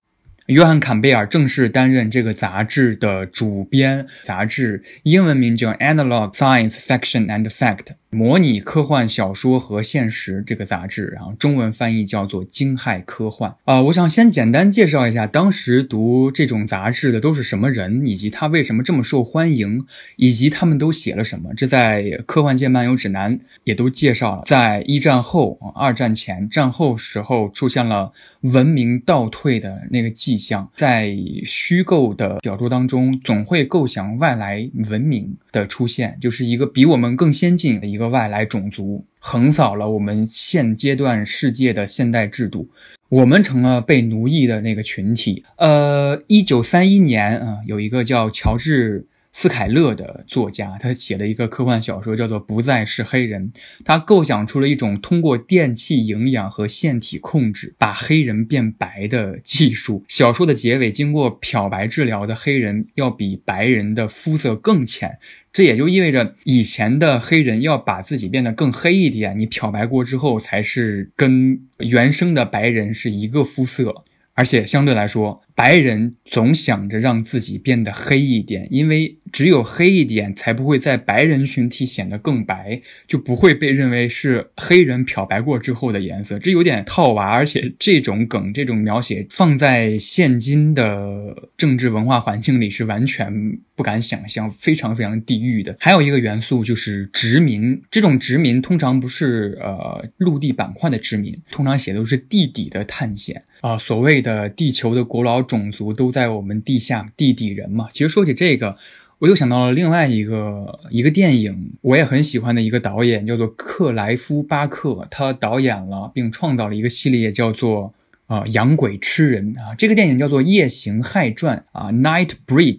[0.48, 4.06] 约翰·坎贝尔正式担任这个杂志的主编。
[4.24, 13.82] 杂志英文名叫《Analog Science Fiction and Fact》，模拟科幻小说和现实这个杂志，然后中文翻译叫做《惊骇科幻》啊。
[13.82, 21.54] 我想先简单介绍一下，当时读这种杂志的都是什么人，以及他为什么这么受欢迎，以及他们都写了什么。
[21.54, 24.44] 这在《科幻界漫游指南》也都介绍了。
[24.46, 38.08] 在一战后、二战前、战后时候，出现了文明倒退的那个迹象，在虚构的角度当中，总会构想外来文明的出现，就是一个比我们更先进的一一个。
[38.08, 42.70] 外来种族横扫了我们现阶段世界的现代制度，
[43.10, 45.44] 我们成了被奴役的那个群体。
[45.58, 49.06] 呃，一九三一年啊，有一个叫乔治。
[49.40, 53.52] 斯凯勒的作家，他写了一个科幻小说，叫做《不再是黑人》。
[53.86, 60.04] 他构想出了一种通过电气营养和腺体控制，把黑人变白的技术。
[60.08, 65.20] 小说的结尾，经过漂白治疗的黑人要比白人的肤色更浅，
[65.54, 75.44] 这也就意味着以前的黑人要把自己变得更黑一点，你漂白过之后才是跟原生的白人是一个肤色，而且相对来说。
[75.58, 86.38] 白人总想着让自己变得黑一点，因为只有黑一点，才不会在白人群体显得更白，就不会被认为是黑人漂白过之后的颜色。
[86.38, 93.34] 这有点套娃，而且这种梗、这种描写放在现今的政治文化环境里是完全
[93.76, 95.76] 不敢想象，非常非常地狱的。
[95.80, 105.47] 还有一个元素就是殖民，这种殖民通常不是呃陆地板块的殖民，通常写的都是地底的探险啊，所谓的地球的古老。
[105.48, 107.88] 种族都在我们地下地底人嘛。
[107.92, 108.78] 其实说起这个，
[109.20, 117.94] 我又想到了另外一个一个电影，我也很喜欢的一个导演，叫做克莱夫·巴克，他导演了并创造了一个系列，叫做
[118.28, 119.74] 啊养鬼吃人啊。
[119.76, 122.78] 这个电影叫做《夜行骇传》啊，《Night Breed》。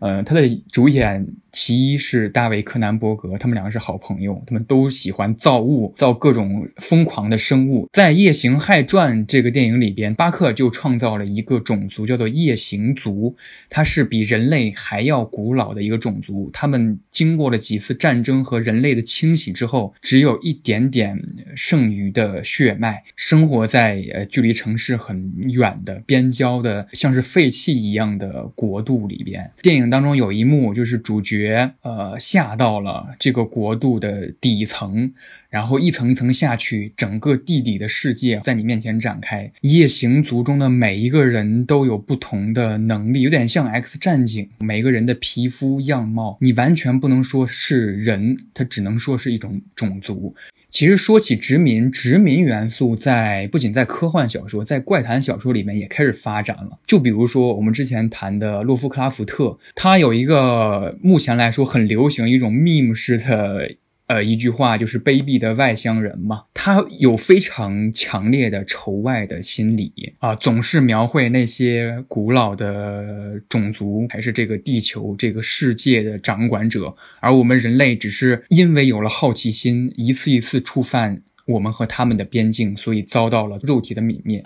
[0.00, 1.26] 呃，他的主演。
[1.50, 7.88] 其一是大卫·柯南伯格，他们两个是好朋友，他们都喜欢造物，造各种疯狂的生物。
[7.92, 13.34] 在《夜行骇传》这个电影里边，巴克就创造了一个种族，叫做夜行族，
[13.70, 16.50] 它是比人类还要古老的一个种族。
[16.52, 21.18] 他们经过了几次战争和人类的清洗之后，只有一点点
[21.56, 29.50] 剩余的血脉，生活在呃距离城市很远的边郊的，像是废弃一样的国度里边。
[29.62, 31.38] 电影当中有一幕就是主角。
[31.82, 35.12] 呃，下到了这个国度的底层，
[35.50, 39.50] 然后一层一层下去，整个地底的世界在你面前展开。
[39.60, 44.48] 夜行族中的每一个人都有不同的能力，有点像 X 战警。
[44.58, 50.34] 每个人的皮肤样貌，你完全不能说是人，它只能说是一种种族。
[50.70, 56.78] 其实说起殖民，殖民元素在不仅在科幻小说，在怪谈小说里面也开始发展了。
[56.86, 63.74] 就比如说我们之前谈的洛夫克拉福特，他有一个目前来说很流行一种 meme 式的。
[64.08, 84.42] 呃，一句话就是卑鄙的外乡人嘛，他有非常强烈的仇外的心理啊，总是描绘那些古老的种族还是这个地球这个世界的掌管者，而我们人类只是因为有了好奇心，一次一次触犯我们和他们的边境，所以遭到了肉体的泯灭。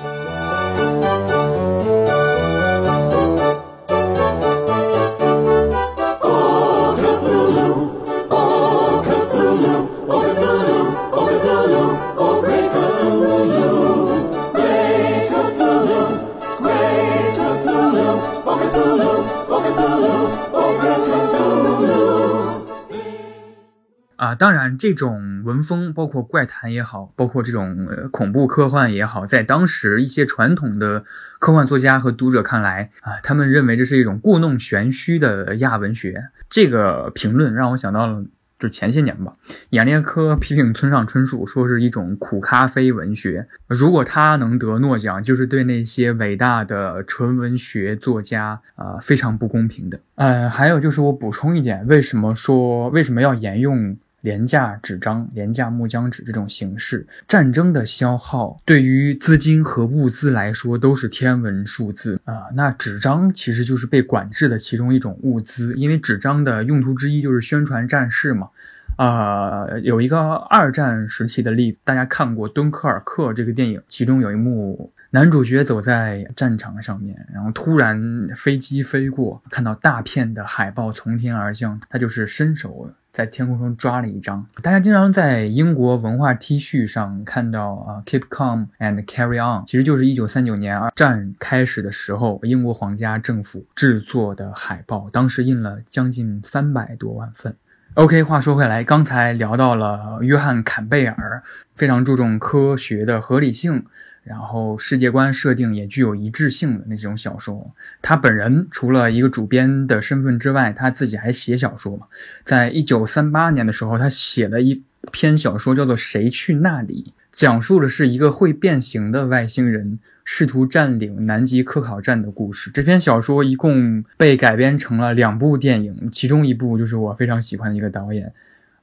[24.34, 31.04] 当然，这种文风，包括怪谈也好，包括这种恐怖科幻也好，在当时一些传统的
[31.38, 36.28] 科幻作家和读者看来啊，他们认为这是一种故弄玄虚的亚文学。
[36.48, 38.24] 这个评论让我想到了，
[38.58, 39.32] 就前些年吧，
[39.70, 43.48] 演列科批评村上春树，说是一种苦咖啡文学。
[43.68, 49.98] 如果他能得诺奖，就是对那些伟大的纯文学作家啊非常不公平的。
[50.16, 53.96] 嗯，还有就是我补充一点，为什么说为什么要沿用？
[54.22, 62.48] 廉价纸张、廉价木浆纸这种形式，战争的消耗对于资金和物资来说都是天文数字啊。
[62.54, 68.48] 那纸张其实就是被管制的其中一种物资，因为纸张的用途之一就是宣传战事嘛。
[68.96, 70.18] 啊，有一个
[70.50, 82.90] 二战时期的例子，大家看过《敦刻尔克》这个电影，其中有一幕，男主角走在战场上面，然后突然飞机飞过，看到大片的海报从天而降，他就是伸手。
[83.12, 97.54] 在天空中抓了一张，大家经常在英国文化 T 恤上看到啊，Keep calm and carry on，其实就是一九三九年二战开始的时候，英国皇家政府制作的海报，当时印了将近三百多万份。
[97.96, 101.42] OK，话说回来，刚才聊到了约翰·坎贝尔，
[101.74, 103.84] 非常注重科学的合理性，
[104.22, 107.74] 然后世界观设定也具有一致性的那种小说。
[108.00, 112.06] 他本人除了一个主编的身份之外，他自己还写小说嘛。
[112.44, 119.98] 在一九三八年的时候，他写了一篇小说，叫做《谁去那里》，讲述的是一个会变形的外星人。
[120.24, 122.70] 试图占领南极科考站的故事。
[122.72, 128.32] 这篇小说一共被改编成了两部电影，其中一部就是我非常喜欢的一个导演，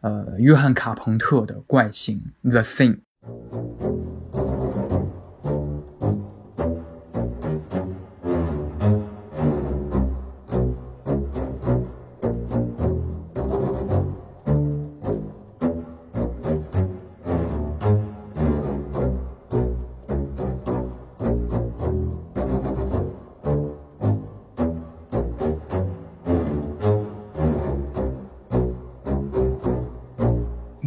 [0.01, 2.21] 呃，约翰卡彭特的《怪形》
[2.51, 2.97] The Thing。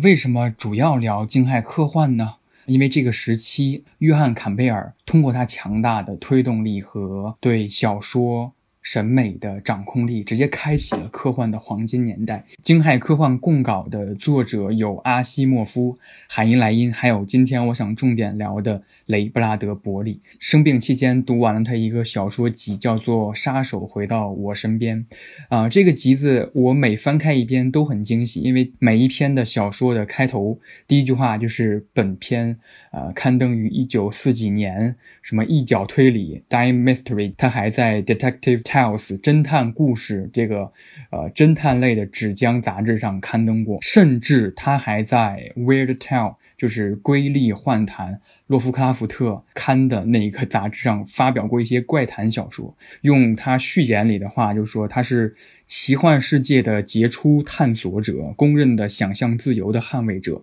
[0.03, 2.41] 为什么主要聊惊骇科幻呢？
[2.67, 8.53] 因为这个时期，约翰·坎贝尔通过他强大的推动力和对小说。
[8.85, 12.45] 审美的掌控力直接开启了科幻的黄金年代。
[12.65, 15.97] 惊骇科幻共稿的作者有阿西莫夫、
[16.29, 20.20] 海因莱因，还有今天我想重点聊的雷布拉德伯里。
[20.38, 25.05] 生病期间读完了他一个小说集，叫做《杀手回到我身边》。
[25.48, 32.59] 啊，这个集子我每翻开一篇都很惊喜，因为每一篇的小说的开头第一句话就是本篇，
[32.90, 38.62] 呃，刊登于一九四几年，什么一角推理 （Die Mystery），他还在 Detective。
[38.62, 40.72] Tales 侦探故事这个
[41.11, 52.76] 呃侦探类的纸浆杂志上刊登过，甚至他还在 Weird Tale 就是瑰丽幻谈洛夫克福特刊的那一个杂志上发表过一些怪谈小说。
[53.01, 55.34] 用他序言里的话就说他是
[55.66, 60.43] 奇幻世界的杰出探索者，公认的想象自由的捍卫者，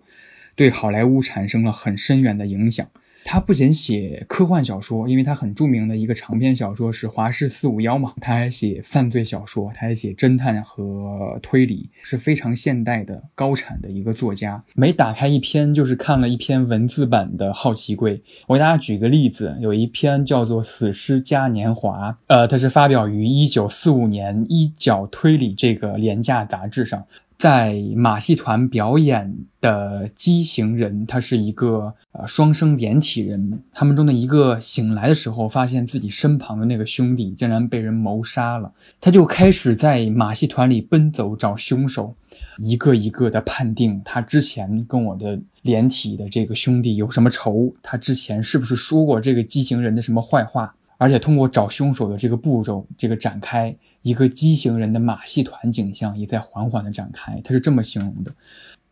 [0.54, 2.88] 对好莱坞产生了很深远的影响。
[3.32, 14.60] 他不仅写科幻小说，因为他很著名的一个长篇小说是《华氏四五幺》嘛，他还写犯罪小说，他还写侦探和推理，是非常现代的高产的一个作家。
[14.74, 18.18] 每打开一篇，就是看了一篇文字版的《好奇柜》。
[18.48, 27.04] 我给大家举个例子，有一篇叫做《死尸嘉年华》，呃，它是发表于一九四五年《一角推理》这个廉价杂志上。
[27.40, 33.62] 在马戏团表演的畸形人，他是一个呃双生连体人。
[33.72, 38.70] 他们中的一个醒来的时候，发现自己身旁的那个兄弟竟然被人谋杀了。
[39.00, 42.14] 他就开始在马戏团里奔走找凶手，
[42.58, 50.74] 一个一个的判定他之前跟我的连体的这个兄弟有什么仇，他之前是不是说过这个畸形人的什么坏话。
[50.98, 53.74] 而且通过找凶手的这个步骤，这个展开。
[54.02, 57.40] 一个畸形人的马戏团景象也在缓缓地展开。
[57.44, 58.32] 他是这么形容的：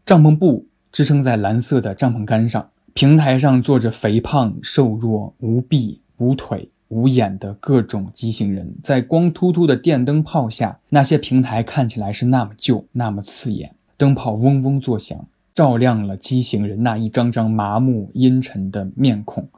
[0.04, 8.74] 帐篷布支撑在蓝色的帐篷杆上，平台上坐着肥胖、瘦弱、无臂、无腿、无眼的各种畸形人。
[8.82, 13.74] 在光秃秃的电灯泡下，那些平台看起来是那么旧，那么刺眼。
[13.96, 19.48] 灯泡嗡嗡作响，照亮了畸形人那一张张麻木、阴沉的面孔。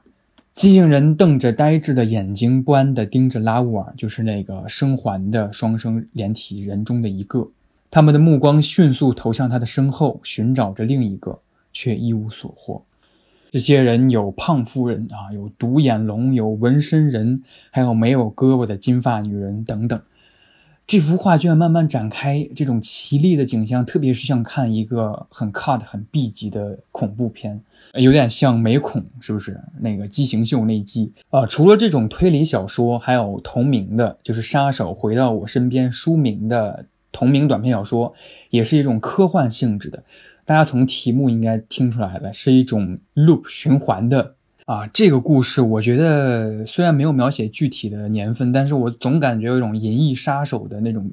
[0.53, 7.49] 畸形人瞪着呆滞的眼睛，不安地盯着拉乌尔，就是那个生还的双生连体人中的一个。
[7.91, 11.41] 他们的目光迅速投向他的身后，寻找着另一个，
[11.73, 12.83] 却一无所获。
[13.51, 20.01] 这些人有胖夫人啊，有独眼龙，有纹身人，还有没有胳膊的金发女人等等。
[20.87, 27.61] 这幅画卷慢慢展开，这种奇丽的景象，特别是像看一个很 cut、很 B 级的恐怖片，
[27.95, 29.61] 有点像美恐，是不是？
[29.81, 31.45] 那个畸形秀那季啊。
[31.47, 38.15] 除了这种推理小说，还有同名的，就是《杀手回到我身边》书名的同名短篇小说，
[38.51, 40.03] 也是一种科幻性质的。
[40.45, 44.35] 大家从题目应该听出来了，是一种 loop 循环的。
[44.67, 51.11] 啊，这个故事我觉得虽然没有描写具体的年份，但是我总感觉有一种银翼杀手的那种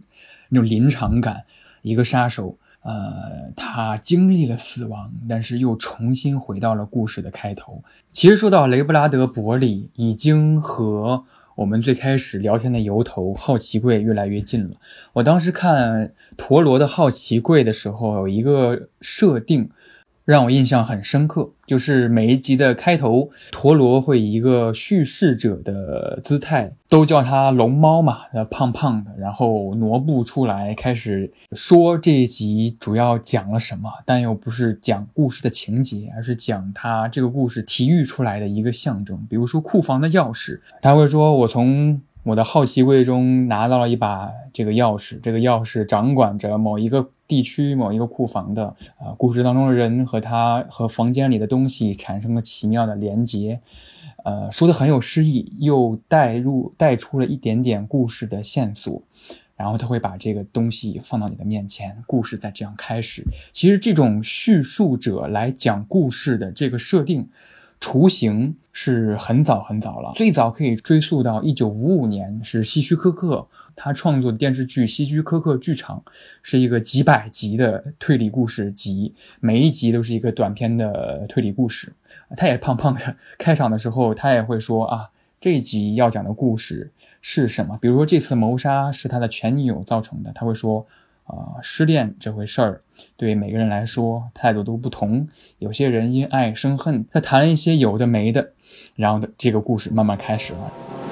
[0.50, 1.44] 那种临场感。
[1.84, 2.58] 一个杀手，
[2.88, 7.84] 呃，他经历了死亡，但是又重新回到了故事的开头。
[8.14, 11.26] 其实说到雷布拉德伯里，已经和
[11.56, 14.78] 我们最开始聊天的由头好奇柜越来越近了。
[15.12, 19.70] 我当时看陀螺的好奇柜的时候，有一个设定。
[20.28, 48.68] 让我印象很深刻，就是每一集的开头，陀螺会以一个叙事者的姿态，都叫他龙猫嘛，胖胖的，然后挪步出来，开始说这一集主要讲了什么，但又不是讲故事的情节，而是讲他这个故事提育出来的一个象征，比如说库房的钥匙，他会说：“我从我的好奇柜中拿到了一把这个钥匙，这个钥匙掌管着某一个。”地区、某一个库房的
[48.98, 53.60] 啊故事当中的人和他和房间里的东西产生了奇妙的连结，
[54.24, 59.02] 呃，说的很有诗意，又带入带出了一点点故事的线索。
[59.56, 63.24] 然后他会把这个东西放到你的面前，故事再这样开始。
[63.52, 67.28] 其实这种叙述者来讲故事的这个设定
[67.82, 73.48] 雏形是很早很早了，最早可以追溯到一九五五年，是希区柯克
[73.78, 76.04] 他创作的电视剧《希区柯克剧场》，
[76.42, 81.94] 是一个几百集的推理故事集，每一集都是一个短篇的推理故事。
[82.36, 85.10] 他也胖胖的，开场的时候他也会说啊，
[85.40, 86.92] 这一集要讲的故事。
[87.20, 87.78] 是什么？
[87.82, 90.86] 比如说这次谋杀是他的前女友造成的，他会说，
[91.26, 92.82] 啊，失恋这回事儿
[93.18, 95.28] 对每个人来说态度都不同，
[95.60, 98.54] 有些人因爱生恨，他谈了一些有的没的，
[98.96, 101.07] 然后的这个故事慢慢开始了。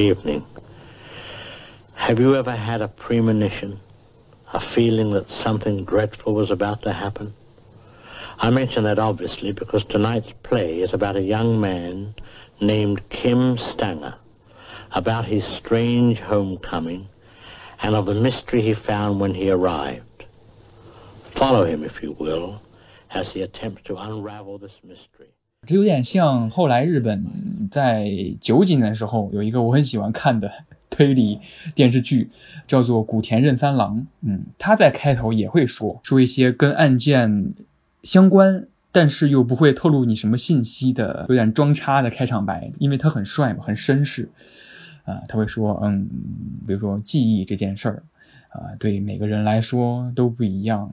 [0.00, 0.44] Evening.
[1.94, 3.78] Have you ever had a premonition,
[4.52, 7.34] a feeling that something dreadful was about to happen?
[8.38, 12.14] I mention that obviously because tonight's play is about a young man
[12.60, 14.14] named Kim Stanger,
[14.94, 17.08] about his strange homecoming,
[17.82, 20.24] and of the mystery he found when he arrived.
[21.22, 22.62] Follow him, if you will,
[23.12, 25.34] as he attempts to unravel this mystery.
[25.66, 27.24] 这有点像后来日本
[27.70, 30.50] 在九几年的时候有一个我很喜欢看的
[30.88, 31.38] 推理
[31.74, 32.30] 电视剧，
[32.66, 34.06] 叫做古田任三郎。
[34.22, 37.54] 嗯，他在开头也会说说一些跟案件
[38.02, 44.28] 相关，但是又不会透露你什么信息的，有点装叉的开场白，因为他很帅嘛，很绅士。
[45.04, 46.08] 啊，他会说，嗯，
[46.66, 48.02] 比如说记忆这件事儿，
[48.48, 50.92] 啊，对每个人来说都不一样。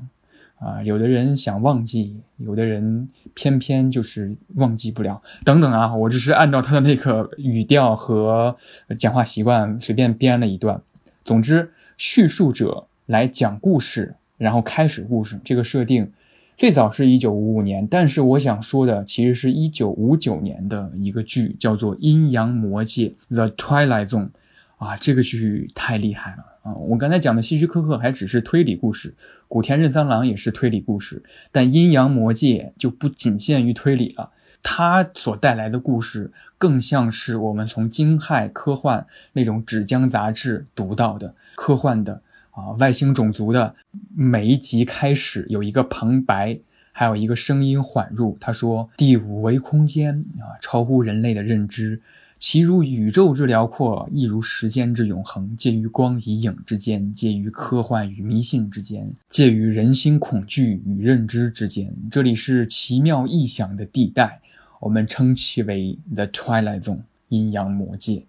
[0.60, 8.56] 啊，有的人想忘记，有的人偏偏就是忘记不了，等等啊，我只是按照他的那个语调和
[8.98, 10.82] 讲话习惯随便编了一段。
[11.24, 16.12] 总之，叙述者来讲故事，然后开始故事，这个设定
[16.58, 24.30] 最早是一九五五年，但是我想说的其实是一九五九年的一个剧，叫做《阴阳魔界》（The Twilight Zone）。
[24.78, 26.76] 啊，这个剧太厉害了啊！
[26.76, 29.16] 我刚才讲的希区柯克还只是推理故事。
[29.48, 34.32] 古田任三郎也是推理故事，但阴阳魔界就不仅限于推理了。
[34.62, 43.76] 它所带来的故事更像是我们从惊骇科幻那种纸浆杂志读到的科幻的啊，外星种族的。
[44.14, 46.60] 每一集开始有一个旁白，
[46.92, 52.02] 还有一个声音缓入，他说：“第五维空间啊，超乎人类的认知。”
[52.40, 61.92] 其如宇宙之辽阔，亦如时间之永恒，介于光与影之间，介于科幻与迷信之间，介于人心恐惧与认知之间。
[62.12, 64.40] 这里是奇妙异想的地带，
[64.80, 68.24] 我们称其为 The Twilight Zone（ 阴阳魔界）。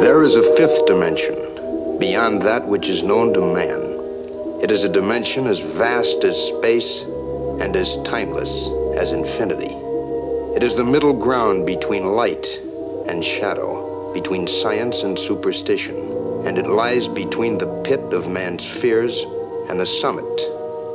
[0.00, 1.36] There is a fifth dimension
[2.00, 3.78] beyond that which is known to man.
[4.60, 7.04] It is a dimension as vast as space
[7.61, 8.69] and as timeless.
[8.99, 9.73] as infinity.
[10.55, 12.45] It is the middle ground between light
[13.07, 15.95] and shadow, between science and superstition,
[16.45, 19.23] and it lies between the pit of man's fears
[19.69, 20.25] and the summit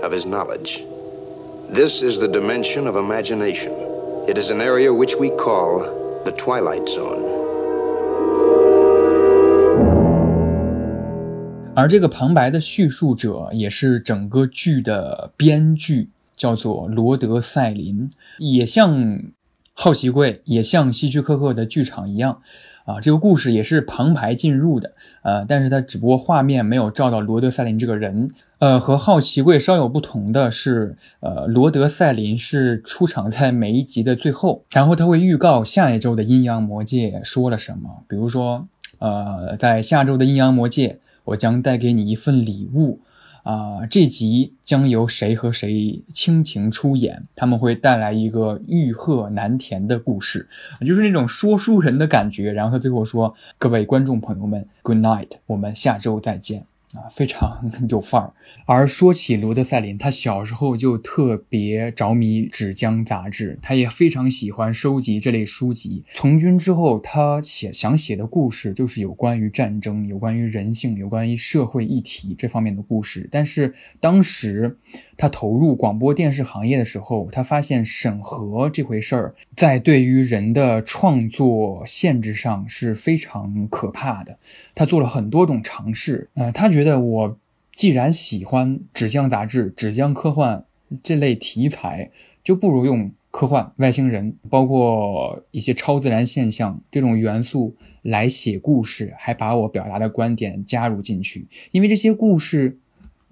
[0.02, 0.84] of his knowledge.
[1.70, 3.72] This is the dimension of imagination.
[4.28, 7.32] It is an area which we call the Twilight Zone.
[11.76, 18.09] 而这个旁白的叙述者也是整个剧的编剧 叫做罗德赛林，
[18.39, 18.97] 也像
[19.73, 22.41] 《好奇怪》，也像希区柯克的剧场一样，
[22.85, 38.65] 啊，这个故事也是旁白进入的，呃，但是它只不过画面没有照到罗德赛林这个人，呃，和《好奇怪》稍有不同的是，呃，罗德赛林是出场在每一集的最后，然后他会预告下一周的阴阳魔界说了什么，比如说，
[38.99, 43.01] 呃，在下周的阴阳魔界，我将带给你一份礼物。
[43.49, 47.23] 啊，这集将由谁和谁倾情出演？
[47.35, 50.47] 他们会带来一个欲壑难填的故事，
[50.85, 52.51] 就是那种说书人的感觉。
[52.51, 56.63] 然后他最后说：“各位观众朋友们，Good night，我们下周再见。”
[56.93, 58.33] 啊，非常 有范儿。
[58.65, 66.03] 而说起罗德赛林，他小时候就特别着迷《纸浆》杂志，他也非常喜欢收集这类书籍。
[66.15, 73.27] 从军之后，他写想写的故事就是有关于战争、有关于人性、有关于社会议题这方面的故事。
[73.31, 74.77] 但是当时
[75.15, 84.39] 他投入广播电视行业的时候，他发现审核这回事儿在对于人的创作限制上是非常可怕的。
[84.73, 87.37] 他做了很多种尝试，呃，他觉觉得我
[87.73, 90.63] 既然喜欢纸浆杂志、纸浆科幻
[91.03, 92.09] 这类题材，
[92.41, 102.77] 就不如用科幻、外星人，包括一些超自然现象这种元素来写故事，还把我表达的观点加入进去，因为这些故事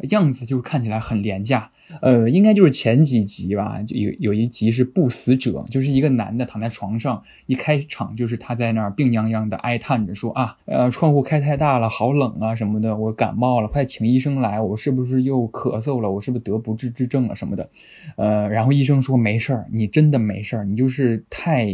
[0.09, 1.71] 样子就是看起来很廉价。
[2.01, 16.11] 呃，应该就是前几集吧，就有有一集是不死者，就是一个男的躺在床上，一开场就是他在那儿病殃殃的哀叹着说啊，呃，窗户开太大了，好冷啊什么的，我感冒了，快请医生来，我是不是又咳嗽了？
[16.11, 17.69] 我是不是得不治之症了什么的？
[18.17, 21.65] 呃，然后医生说没事儿，你真的没事儿，你就是太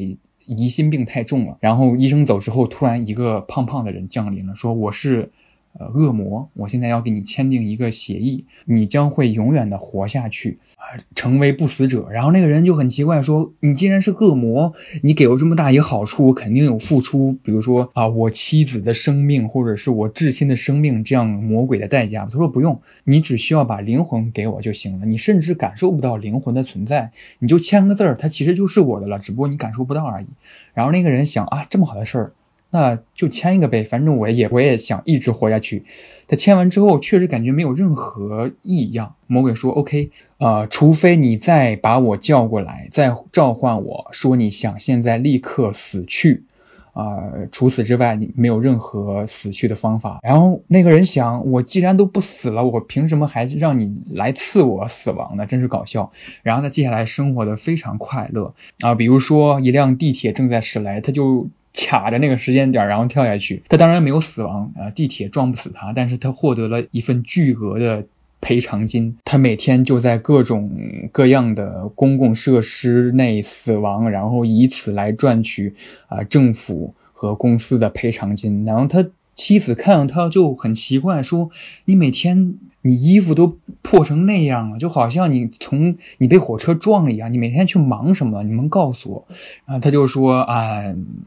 [0.46, 1.58] 疑心病太重了。
[1.60, 5.32] 然后医生走之后，突然一个胖胖的人降临了，说我是。
[5.80, 12.08] 呃，恶魔，我现在要给你签订一个协议，你将会永远的活下去啊，成为不死者。
[12.12, 14.72] 然后那个人就很奇怪，说：“你既然是恶魔，
[15.02, 25.08] 你给我这么大一个好处，我肯定有付出，比如说啊，我妻子的生命，或者是我至亲的生命这样魔鬼的代价。”他说：“不用，你只需要把灵魂给我就行了。
[25.08, 30.28] 你甚至感受不到灵魂的存在，你就签个字儿，它其实就是我的了，只不过你感受不到而已。”
[30.76, 32.32] 然后那个人想啊，这么好的事儿。
[32.74, 35.84] 那就签一个呗，反正我也我也想一直活下去。
[36.28, 39.14] 他签完之后，确实感觉没有任何异样。
[39.28, 40.10] 魔鬼说：“OK，
[40.40, 46.46] 呃，除非你再把我叫过来，再召唤我说你想现在立刻死去，
[46.94, 47.22] 啊，
[47.52, 55.46] 除此之外，你没有任何死去的方法。”然后那个人想：“我既然都不死了，我凭什么还让你来赐我死亡呢？
[55.46, 56.12] 真是搞笑。”
[56.42, 61.48] 然后他接下来生活的非常快乐啊，比如说一辆地铁正在驶来，他就。
[61.74, 63.62] 卡着那个时间点，然后跳下去。
[63.68, 68.06] 他当然没有死亡啊，地铁撞不死他，但是他获得了一份巨额的
[68.40, 69.18] 赔偿金。
[69.26, 70.70] 他每天就在各种
[71.12, 75.74] 各样的公共设施内死亡，然后以此来赚取
[76.08, 78.64] 啊政府和公司的赔偿金。
[78.66, 79.06] 然后他
[79.36, 81.50] 妻子看到他就很奇怪，说
[81.86, 82.56] ：“你每天。”
[82.86, 87.32] 你衣服都破成那样了，就好像你从你被火车撞了一样。
[87.32, 88.44] 你每天去忙什么？
[88.44, 89.28] 你们告诉我。
[89.66, 90.84] 啊，他就说啊，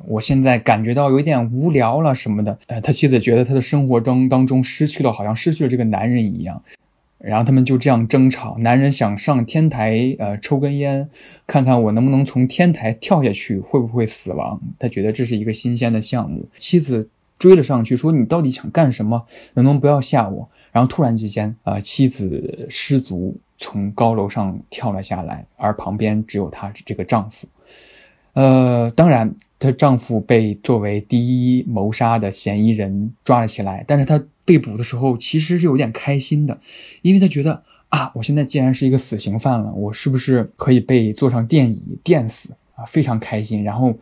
[0.06, 2.58] 我现在感觉到有点无聊了什么的。
[2.66, 6.62] 呃，他妻子觉得他的生活中当中失去了，好像失去了这个男人一样。
[7.18, 8.58] 然后他们就这样争吵。
[8.58, 11.08] 男人想上天台，呃，抽根烟，
[11.46, 14.60] 看看我能不能从天台跳下去，会不会死亡？
[14.78, 16.46] 他觉得这是一个新鲜的项目。
[16.56, 19.24] 妻子追了上去，说：“你到底想干什么？
[19.54, 27.48] 能不能不要吓我？”然后突然之间，呃，妻子失足从高楼上跳了下来，而旁边只有她这个丈夫。
[28.34, 33.82] 呃，当然，她丈夫被作为第一谋杀的嫌疑人抓了起来。
[33.88, 36.60] 但是她被捕的时候，其实是有点开心的，
[37.00, 42.84] 因为她觉得啊，我现在既然是一个死刑犯了，我是不是可以被坐上电椅电死啊？
[42.84, 43.64] 非常开心。
[43.64, 43.94] 然后，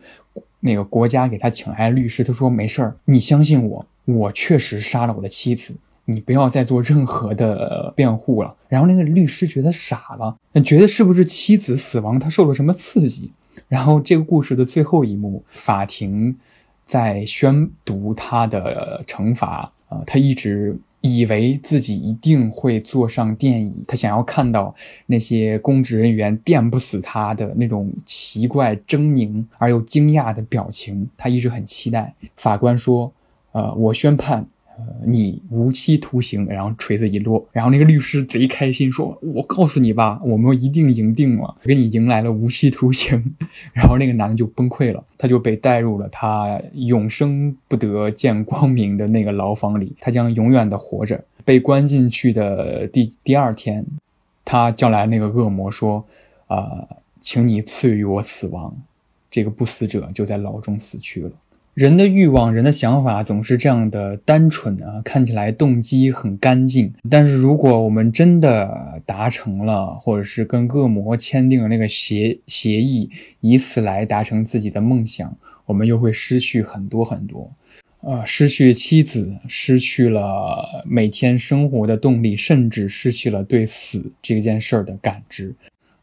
[0.59, 5.73] 那个国家给她请来律师，他说没事儿，你相信我，我确实杀了我的妻子。
[6.05, 8.55] 你不要再做任何的辩护了。
[8.69, 13.31] 然后那个律师觉得傻了，觉得是不是妻子死亡他受了什么刺激？
[13.67, 16.35] 然后这个故事的最后一幕，法庭
[16.85, 19.71] 在宣读他的惩罚。
[19.87, 24.73] 啊，他一直以为自己一定会坐上电椅，他想要看到
[25.05, 31.07] 那些公职人员电不死他的那种奇怪、狰狞而又惊讶的表情。
[31.15, 32.13] 他一直很期待。
[32.35, 33.13] 法官说
[33.53, 34.45] ：“呃，我宣判。”
[34.77, 43.35] 呃，你无期徒刑，然后锤子一落，然后那个律师贼开心，说：“我告诉你吧，我们一定赢定了，给你迎来了无期徒刑。
[43.71, 51.23] ”然后那个男的就崩溃了，他就被带入了他永生不得见光明的那个牢房里，他将永远的活着。
[51.45, 53.85] 被关进去的第第二天，
[54.43, 56.05] 他叫来那个恶魔说
[56.47, 56.85] ：“啊，
[57.21, 58.75] 请你赐予我死亡。”
[59.31, 61.31] 这个不死者就在牢中死去了。
[61.75, 66.93] 人的欲望，人的想法总是这样的单纯啊，看起来动机很干净。
[67.09, 73.09] 但是如果我们真的达成了，或者是跟恶魔签订了那个协协议，
[73.41, 77.51] 以此来达成自己的梦想，我们又会失去很多很多，
[77.99, 85.53] 呃，失去妻子，失去了每天生活的动力，甚至失去了对死这件事儿的感知。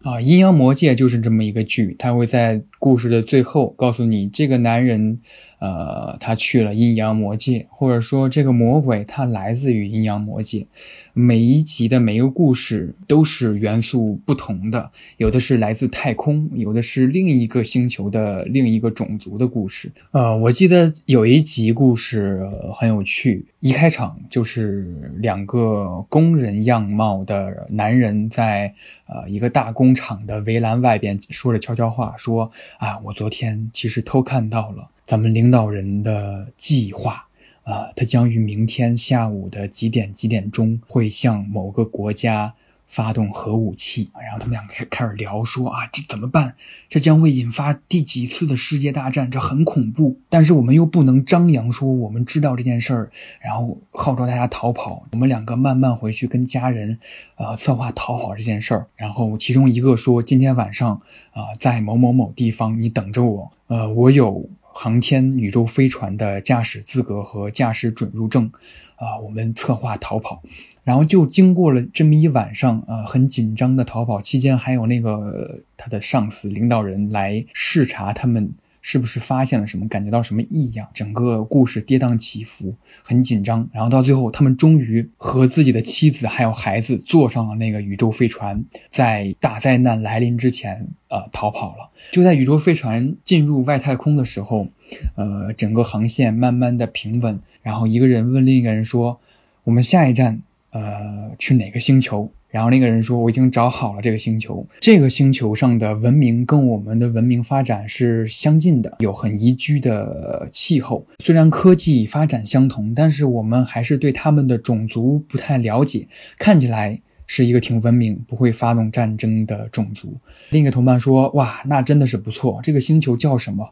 [0.03, 5.21] 啊，阴阳魔界就是这么一个剧，他会在故事的最后告诉你，这个男人。
[5.65, 10.67] 呃，他去了阴阳魔界，或者说这个魔鬼他来自于阴阳魔界。
[11.15, 19.93] 每一集的每一个故事都是元素不同的，有的是来自太空，有的是另一个星球的另一个种族的故事。
[20.13, 28.75] 呃，我记得有一集故事很有趣，一开场就是两个工人样貌的男人在
[29.07, 37.27] 呃一个大工厂的围栏外边说着悄悄话，说啊，我昨天其实偷看到了咱们领导人的计划。
[37.65, 42.53] 啊，他将于明天下午的几点几点钟会向某个国家
[42.89, 44.11] 发动核武器。
[44.21, 46.55] 然后他们两个开开始聊，说啊，这怎么办？
[46.91, 49.31] 这将会引发第几次的世界大战？
[49.31, 50.19] 这很恐怖。
[50.29, 53.11] 但是我们又不能张扬说我们知道这件事儿，
[53.41, 55.07] 然后号召大家逃跑。
[55.13, 56.99] 我们两个慢慢回去跟家人，
[57.37, 58.87] 呃，策划逃跑这件事儿。
[58.97, 61.01] 然后其中一个说，今天晚上
[61.33, 63.53] 啊，在某某某地方，你等着我。
[63.69, 64.51] 呃，我有。
[64.75, 68.51] 航天宇宙飞船的驾驶资格和驾驶准入证，
[68.97, 70.43] 啊，我们策划逃跑，
[70.85, 78.53] 然后就经过了这么一晚上，啊，很紧张的逃跑期间，还有那个他的上司领导人来视察他们。
[78.83, 79.89] 是不是发现了什么？
[79.89, 80.89] 感觉到什么异样？
[80.93, 83.67] 整个故事跌宕起伏，很紧张。
[83.73, 91.91] 然后到最后，他们终于和自己的妻子还有孩子坐上了那个宇宙飞船，在大灾难来临之前，呃，逃跑了。
[92.11, 94.67] 就在宇宙飞船进入外太空的时候，
[95.15, 97.39] 呃，整个航线慢慢的平稳。
[97.63, 99.21] 然后一个人问另一个人说
[99.63, 111.07] ：“我们下一站，呃，去哪个星球？”然后那个人说：“我已经找好了这个星球，这个星球上的文明跟我们的文明发展是相近的，有很宜居的气候。
[111.21, 116.07] 虽然科技发展相同，但是我们还是对他们的种族不太了解。
[116.37, 120.15] 看起来是一个挺文明、不会发动战争的种族。”
[120.51, 122.61] 另一个同伴说：“哇，那真的是不错。
[122.63, 123.67] 这个星球叫什么？”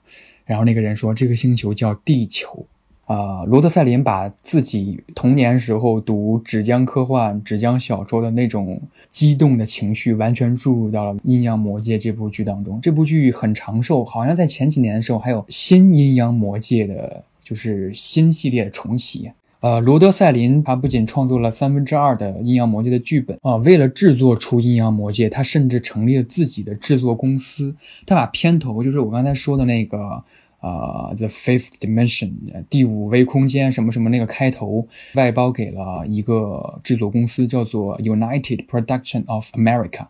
[0.47, 2.66] 然后那个人说：“这个星球叫地球。”
[3.11, 12.81] 啊，罗德赛林把自己童年时候读纸浆科幻、纸浆小说的那种激动的情绪，完全注入到了《阴阳魔界》这部剧当中。
[12.81, 19.29] 这部剧很长寿，好像在前几年的时候还有新《阴阳魔界》的，就是新系列的重启。
[19.59, 27.75] 呃，罗德赛林他不仅创作了三分之二的《阴阳魔界》的剧本啊，为了制作出《阴阳魔界》，他甚至成立了自己的制作公司。
[28.07, 30.23] 他把片头，就是我刚才说的那个。
[30.61, 32.33] 啊，The Fifth Dimension，
[32.69, 40.07] 第五维空间什么什么那个开头外包给了一个制作公司，叫做 United Production of America，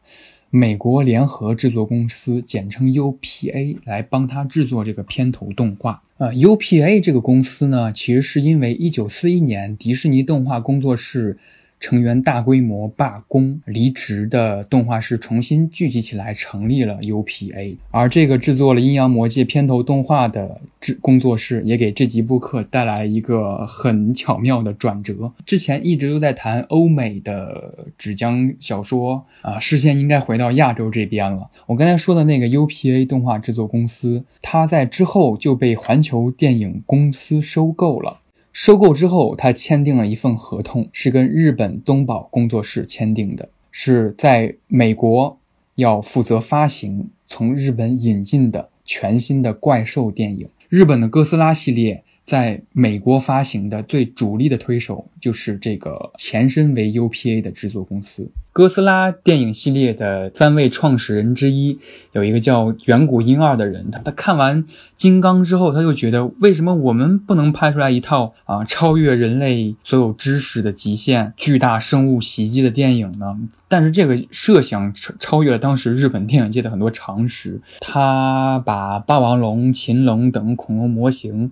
[0.50, 6.02] 美国联合制作公司，简称 UPA，来帮他制作这个片头动画。
[6.18, 11.38] 呃，UPA 这个公司呢，其实是因为1941年迪士尼动画工作室。
[11.80, 17.74] 成员大规模罢工离职的动画师重新聚集起来，成立了 UPA。
[17.90, 25.32] 而这个制作了《阴阳魔界》片头动画的制工作室，也给这集播客带来了一个很巧妙的转折。
[25.46, 31.50] 之前一直都在谈欧美的纸浆小说啊，视线应该回到亚洲这边了。
[31.66, 38.18] 我刚才说的那个 UPA 动画制作公司，它在之后就被环球电影公司收购了。
[38.52, 45.38] 收购之后，他签订了一份合同，是跟日本东宝工作室签订的，是在美国
[45.76, 50.48] 要负责发行从日本引进的全新的怪兽电影。
[50.68, 58.30] 日本的哥斯拉系列在美国发行的最主力的推手，就是这个前身为 UPA 的制作公司。
[58.52, 61.80] 哥斯拉电影系列的三位创始人之一，
[62.12, 64.64] 有一个叫远古婴二的人，他他看完
[64.94, 73.36] 金刚之后，他就觉得为什么我们不能拍出来一套啊超越人类所有知识的极限、巨大生物袭击的电影呢？
[73.66, 77.60] 但是这个设想超超越了当时日本电影界的很多常识。
[77.80, 81.50] 他把霸王龙、禽龙等恐龙模型。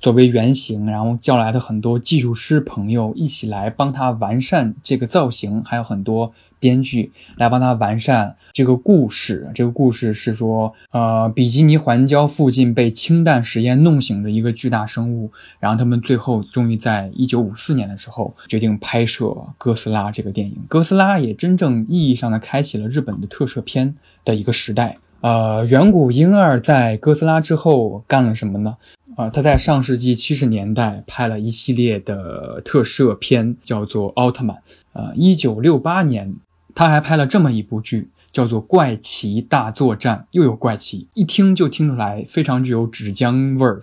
[0.00, 9.50] 作为原型，然后叫来的很多技术师朋友一起来帮他完善这个造型，还有很多编剧来帮他完善这个故事。
[9.54, 19.26] 这个故事是说，呃，比基尼环礁附近被氢弹实验弄醒的一个巨大生物，然后他们最后终于在一九五四年的时候决定拍摄
[19.58, 20.56] 《哥斯拉》这个电影。
[20.66, 23.94] 哥斯拉也真正意义上的开启了日本的特摄片
[24.24, 24.96] 的一个时代。
[25.20, 28.78] 呃，远古婴儿在哥斯拉之后干了什么呢？
[29.16, 34.56] 啊，他在上世纪七十年代拍了一系列的特摄片，叫做《奥特曼》。
[34.92, 36.34] 呃，一九六八年，
[36.74, 43.80] 他还拍了这么一部剧，叫做《怪奇大作战》，又有怪奇，一听就听出来非常具有纸浆味儿。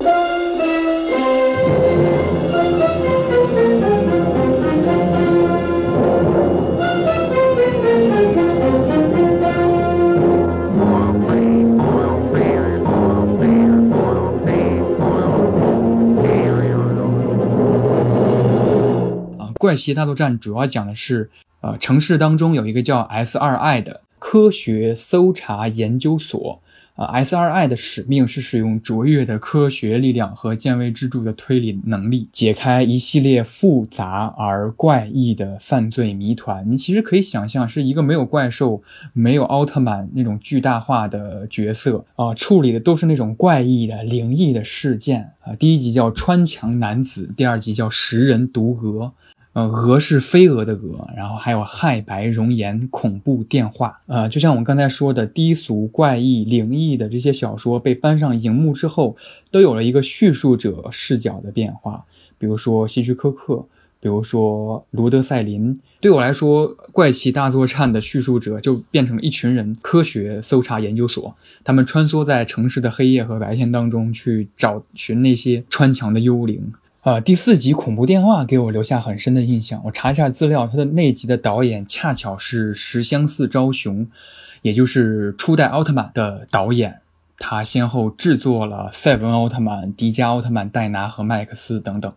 [19.58, 21.30] 怪奇大作战》主要讲的是，
[21.62, 26.62] 呃，城市当中有一个叫 S2I 的科学搜查研究所。
[26.98, 36.66] 啊，S.R.I 的使命是使用卓越的科学力量和见微知著的推理能力，解开一系列复杂而怪异的犯罪谜团。
[36.68, 38.82] 你其实可以想象，是一个没有怪兽、
[39.14, 45.54] 没有奥特曼那种巨大化的角色啊，处理的都是那种怪异的、灵异的事件啊。
[45.54, 49.14] 第一集叫穿墙男子，第二集叫食人毒蛾。
[49.58, 59.18] 呃，蛾是飞蛾的蛾，然后还有骇白容颜、恐怖电话，呃，就像我们刚才说的低俗、怪异、灵异的这些小说被搬上荧幕之后，
[59.50, 62.06] 都有了一个叙述者视角的变化。
[62.38, 63.66] 比如说希区柯克，
[64.00, 65.82] 比如说罗德赛林。
[66.00, 76.72] 对我来说，《怪奇大作战》的叙述者就变成了一群人，科学搜查研究所，他们穿梭在城市的黑夜和白天当中，去找寻那些穿墙的幽灵。
[77.08, 79.82] 呃，第四集恐怖电话给我留下很深的印象。
[79.86, 84.06] 我查一下资料，他的那集的导演恰巧是石香寺昭雄，
[84.62, 87.00] 也就是初代奥特曼的导演。
[87.40, 92.12] 他先后制作了赛文奥特曼、迪迦奥特曼、戴拿和麦克斯等等。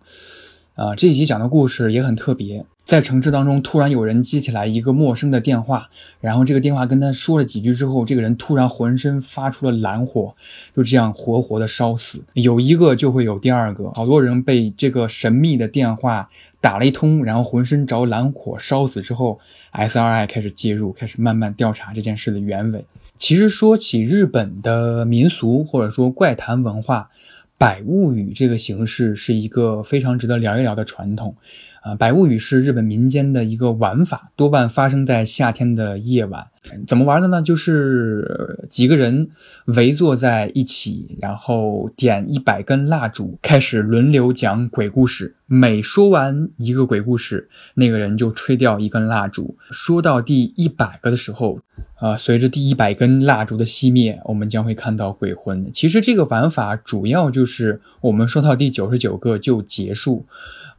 [0.81, 2.65] 呃，这一集讲的故事也很特别。
[2.87, 5.87] 在城市当中，突然有人接起来一个陌生的电话，
[6.23, 10.35] 然后这个电话跟他说了几句之后，这个人突然浑身发出了蓝火，
[10.75, 12.25] 就这样活活的烧死。
[12.33, 16.27] 有一个就会有第二个，好多人被这个神秘的电话
[16.63, 19.39] 打了一通，然后浑身着蓝火烧死之后
[19.73, 22.83] ，S.R.I 开始介入，开始慢慢调查这件事的原委。
[23.19, 27.11] 其实说起日本的民俗或者说怪谈文化，
[27.61, 31.37] 百物语这个形式是一个非常值得聊一聊的传统。
[31.83, 36.47] 啊，百物语是日本民间的一个玩法，多半发生在夏天的夜晚。
[36.87, 37.41] 怎么玩的呢？
[37.41, 39.31] 就是几个人
[39.65, 45.35] 围坐在一起，然后点一百根蜡烛，开始轮流讲鬼故事。
[45.47, 49.57] 每说完一个鬼故事，那个人就吹掉一根蜡烛。
[49.71, 51.61] 说到第一百个的时候，
[51.99, 55.73] 啊，随着第一百根蜡烛的熄灭，我们将会看到鬼魂。
[55.73, 60.27] 其实这个玩法主要就是我们说到第九十九个就结束。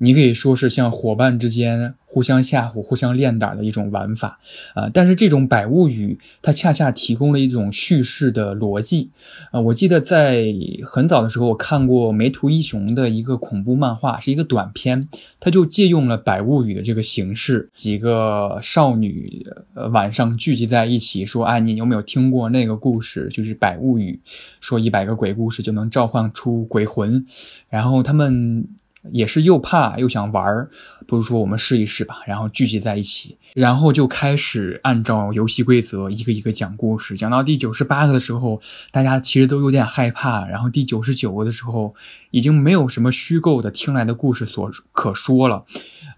[0.03, 4.39] 你可以说是像伙伴之间互相吓唬、互相练胆的一种玩法，
[4.73, 9.11] 啊，但是这种百物语它恰恰提供了一种叙事的逻辑，
[9.51, 10.43] 啊，我记得在
[10.83, 15.07] 很早的时候我看过梅图一雄的一个恐怖漫画，是一个短片，
[15.39, 19.45] 他就借用了百物语的这个形式，几个少女
[19.91, 23.29] 晚上聚集在一起说，哎，你有没有听过那个故事？
[23.29, 24.19] 就是百物语，
[24.59, 27.23] 说一百个鬼故事就能召唤出鬼魂，
[27.69, 28.67] 然后他们。
[29.11, 30.69] 也是又怕又想玩儿，
[31.07, 32.21] 不如说我们试一试吧。
[32.27, 37.17] 然后聚集在一起，然后就开始按照游戏规则一个一个讲故事。
[37.17, 40.45] 讲到第九十八个的时候，大家其实都有点害怕。
[40.47, 41.95] 然后第九十九个的时候，
[42.29, 45.65] 已经没有什么虚构的听来的故事所可说了。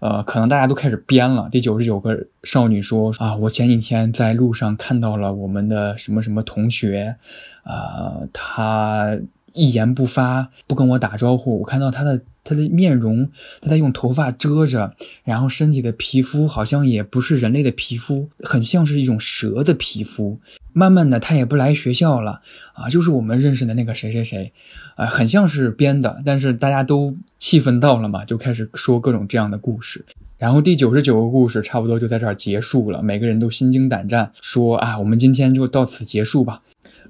[0.00, 1.48] 呃，可能大家都开始编了。
[1.50, 7.16] 第九十九个少女说：“啊，我前几天在路上看到了我们的什么什么同学，
[7.62, 9.16] 啊，他
[9.54, 11.60] 一言不发，不跟我打招呼。
[11.60, 13.28] 我看到他的。”他的面容，
[13.60, 20.38] 他在用头发遮着，然后身体的皮肤好像也不是人类的皮肤，很像是一种蛇的皮肤。
[20.72, 22.40] 慢慢的，他也不来学校了
[22.74, 24.52] 啊，就是我们认识的那个谁谁谁，
[24.96, 26.20] 啊，很像是编的。
[26.26, 30.04] 但是大家都气氛到了嘛，就开始说各种这样的故事。
[30.36, 36.60] 然后第九十九个故事差不多就在这儿结束了，每个人都心惊胆战，说啊，我们今天就到此结束吧。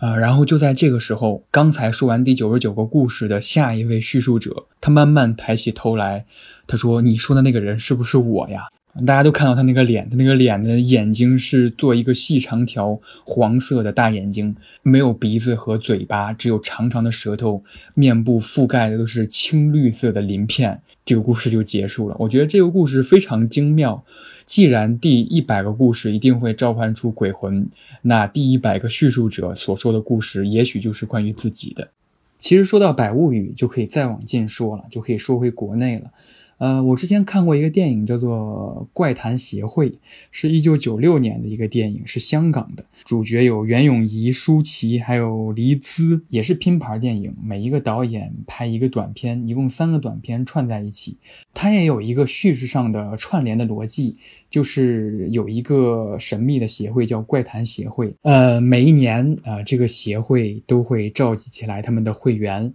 [0.05, 6.27] 啊，然后就在这个时候，刚才说完第九十九个故事的下一位叙述者，他慢慢抬起头来，
[6.67, 8.65] 他说：“你说的那个人是不是我呀？”
[9.07, 20.83] 大家都看到他那个脸，他那个脸的眼睛是做一个细长条黄色的大眼睛，没有鼻子和嘴巴，只有长长的舌头，面部覆盖的都是青绿色的鳞片。
[21.07, 22.17] 这个故事就结束了。
[22.19, 24.05] 我觉得这个故事非常精妙。
[24.47, 27.67] 既然第一百个故事一定会召唤出鬼魂，
[28.07, 31.89] 那第一百个叙述者所说的故事，也许就是关于自己的。
[32.37, 36.11] 其实说到百物语，就可以再往近说了，就可以说回国内了。
[36.59, 39.91] 呃，我之前看过一个电影，叫做《怪谈协会》，
[40.31, 42.85] 是一九九六年的一个电影，是香港的。
[43.05, 47.35] 主角有袁咏仪、舒淇，还有黎姿，也是拼盘电影。
[47.43, 51.19] 每一个导演拍一个短片，一共三个短片串在一起。
[51.53, 54.17] 它也有一个叙事上的串联的逻辑，
[54.49, 58.15] 就是有一个神秘的协会叫怪谈协会。
[58.23, 62.73] 呃，每一年啊，这个协会都会召集起来他们的会员，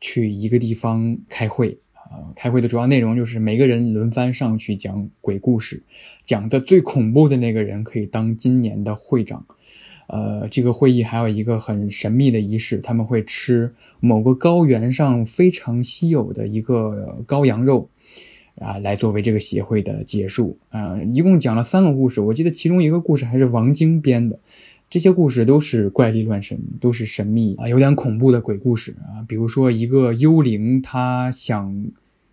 [0.00, 1.78] 去一个地方开会。
[2.12, 5.82] 呃，开会的主要内容就是每个人轮番上去讲鬼故事，
[6.24, 9.44] 讲的最恐怖的那个人可以当今年的会长。
[10.08, 17.88] 呃，这个会议还有一个很神秘的仪式，他们会吃某个高原上非常稀有的一个羔羊肉，
[18.56, 20.58] 啊，来作为这个协会的结束。
[20.68, 24.38] 啊，一共讲了三个故事，我记得其中一个故事还是王晶编的。
[24.90, 29.24] 这些故事都是怪力乱神，都是神秘啊，有点恐怖的鬼故事啊。
[29.26, 31.86] 比如说，一个幽灵，他想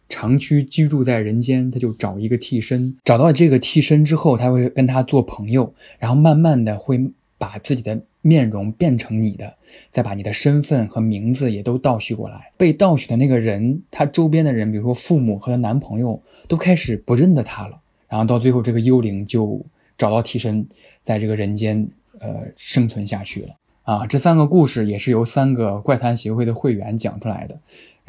[0.10, 2.94] 长期居住在人间，他就找一个替身。
[3.06, 7.00] 找到这个替身之后，他会跟他做朋友，然后慢慢的会
[7.38, 9.54] 把自己的面容变成你的，
[9.92, 12.52] 再把你的身份和名字也都倒叙过来。
[12.58, 17.80] 被倒叙的那个人，他周边的人，比如说父母和她男朋友，都开始不认得他了。
[18.10, 19.64] 然后到最后，这个幽灵就
[19.98, 20.68] 找到替身，
[21.04, 21.88] 在这个人间。
[22.22, 24.06] 呃，生存下去了啊！
[24.06, 27.58] 这三个故事也是由三个怪谈协会的会员讲出来的。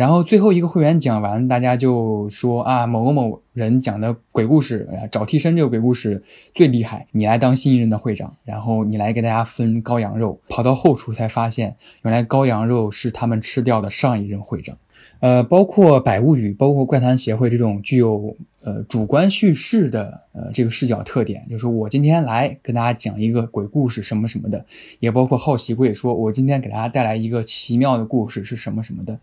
[0.00, 6.24] 然后最后一个会员讲完，大家就说啊，某某人讲的鬼故事，找替身这个鬼故事
[6.54, 10.40] 最厉害，你来当新一任的会长，然后你来给大家分羔羊肉。
[10.48, 14.74] 跑到后厨才发现，原来羔羊肉是他们吃掉的上一任会长。
[15.18, 24.64] 呃，包括百物语，包括怪谈协会这种具有呃主观叙事的呃这个视角特点，就是我今天来跟大家讲一个鬼故事什么什么的，
[24.98, 29.18] 也包括好奇贵说，我今天给大家带来一个奇妙的故事是什么什么的。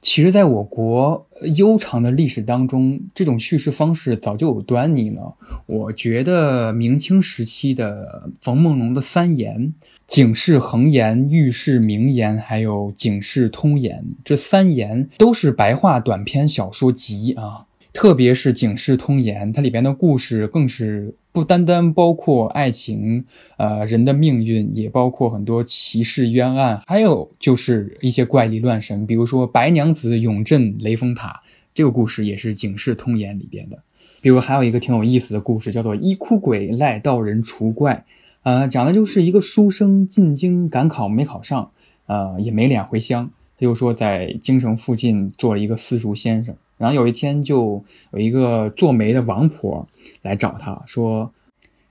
[0.00, 1.26] 其实，在我国
[1.56, 5.34] 悠长的历史当中，这种叙事方式早就有端倪了。
[5.66, 9.74] 我觉得明清时期的冯梦龙的三言。
[10.06, 17.66] 警世恒言、御世明言，还有警世通言，这三言都是白话短篇小说集啊。
[17.92, 23.24] 特别是警世通言，它里边的故事更是不单单包括爱情，
[23.56, 31.40] 呃，人的命运，也包括很多奇事冤案，还有就是一些怪力乱神，比如说白娘子永镇雷峰塔，
[31.74, 33.78] 这个故事也是警世通言里边的。
[34.20, 38.04] 比如还有一个挺有意思的故事，叫做一哭鬼赖道人除怪。
[38.42, 41.70] 呃，讲的就是一个书生进京赶考没考上，
[42.06, 46.54] 呃，也没脸回乡，他就说在京城附近做了一个私塾先生。
[46.76, 49.88] 然后有一天就有一个做媒的王婆
[50.22, 51.32] 来找他说：“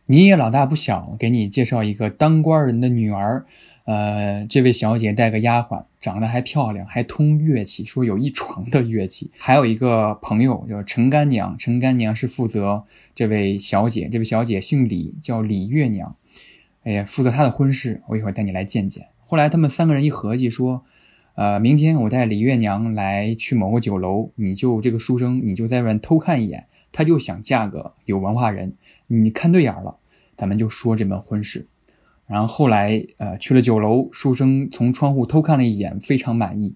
[0.07, 3.45] 你也老大不小，给你介绍一个当官人的女儿。
[3.83, 9.29] 呃，这位小姐带个丫鬟，长得还漂亮，还通乐器，说有一床的乐器。
[9.37, 16.15] 还有一个朋友叫陈干娘，陈干娘是负责这位小姐，这位小姐姓李，叫李月娘。”
[16.83, 19.07] 哎呀，负责她的婚事，我一会儿带你来见见。
[19.25, 20.83] 后来他们三个人一合计说，
[21.37, 26.65] 呃，明天我带李月娘来去某个酒楼，你就这个书生，你就在外面偷看一眼。
[26.91, 28.73] 他就想嫁个有文化人，
[29.05, 29.97] 你看对眼了，
[30.35, 31.67] 咱们就说这门婚事。
[32.25, 36.73] 然后后来，呃，去了酒楼，书生从窗户偷看了一眼，非常满意。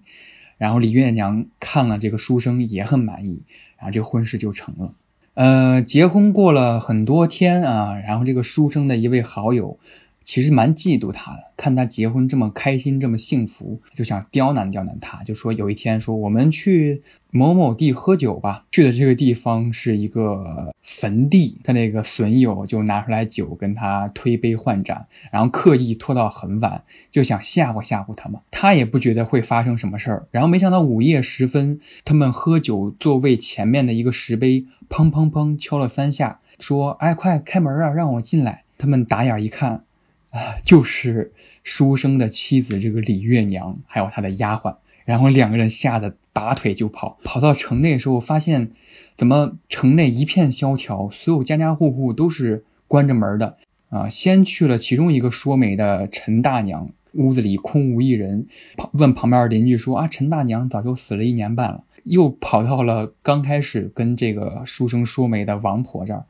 [0.58, 3.42] 然后李月娘看了这个书生也很满意，
[3.78, 4.94] 然后这个婚事就成了。
[5.34, 9.80] 呃，结婚过了很多天啊，然后这个书生的一位好友。
[10.24, 15.22] 其实蛮嫉妒他的，看他结婚这么开心，这么幸福，就想刁难刁难他。
[15.24, 28.40] 就说有一天说我们去某某地喝酒吧，去的这个地方是一个坟地，他那个损友就拿出来酒跟他推杯换盏，然后刻意拖到很晚，就想吓唬吓唬他嘛。
[28.50, 39.84] 他也不觉得会发生什么事儿，然后没想到午夜时分，他们喝酒座位前面的一个石碑砰砰砰敲了三下，说：“哎，快开门啊，让我进来。”他们打眼一看。
[40.32, 41.30] 啊，就是
[41.62, 47.18] 书生的妻子这个李月娘，还有他的丫鬟，然后两个人吓得拔腿就跑。
[47.22, 48.70] 跑到城内的时候，发现
[49.14, 53.58] 怎么城内一片萧条，所有家家户户都是关着门的。
[53.90, 58.46] 啊，先去了其中一个说媒的陈大娘屋子里空无一人，
[58.78, 61.84] 旁问旁边的邻居说啊，陈大娘早就死了一年半了。
[62.04, 66.24] 又跑到了刚开始跟这个书生说媒的王婆这儿，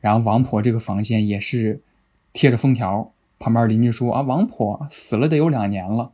[0.00, 1.80] 然后王婆这个房间也是
[2.32, 3.12] 贴着封条。
[3.38, 6.12] 旁边邻居说：“啊，王婆死了得有两年了。”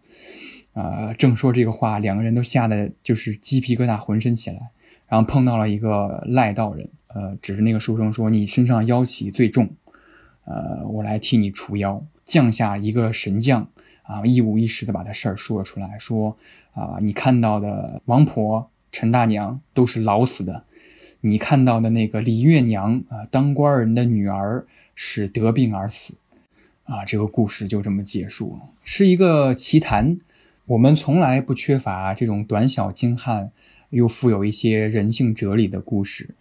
[0.74, 4.70] 啊，正说这个话，两个人都吓得就是鸡皮疙瘩浑身起来。
[5.06, 9.68] 然后碰到了一个赖道人，呃，指着那个书生说：“你身上妖气最重，
[10.46, 13.68] 呃，我来替你除妖。”降下一个神将，
[14.02, 16.36] 啊，一五一十的把他事儿说了出来，说
[16.74, 20.64] ：“啊，你看到的王婆、陈大娘都是老死的，
[21.20, 24.66] 你看到的那个李月娘啊，当官人的女儿
[24.96, 26.16] 是得病而死。”
[26.84, 30.18] 啊，这个故事就这么结束了，是一个奇谈。
[30.66, 33.50] 我们从来不缺乏这种短小精悍
[33.90, 36.34] 又富有一些人性哲理的故事。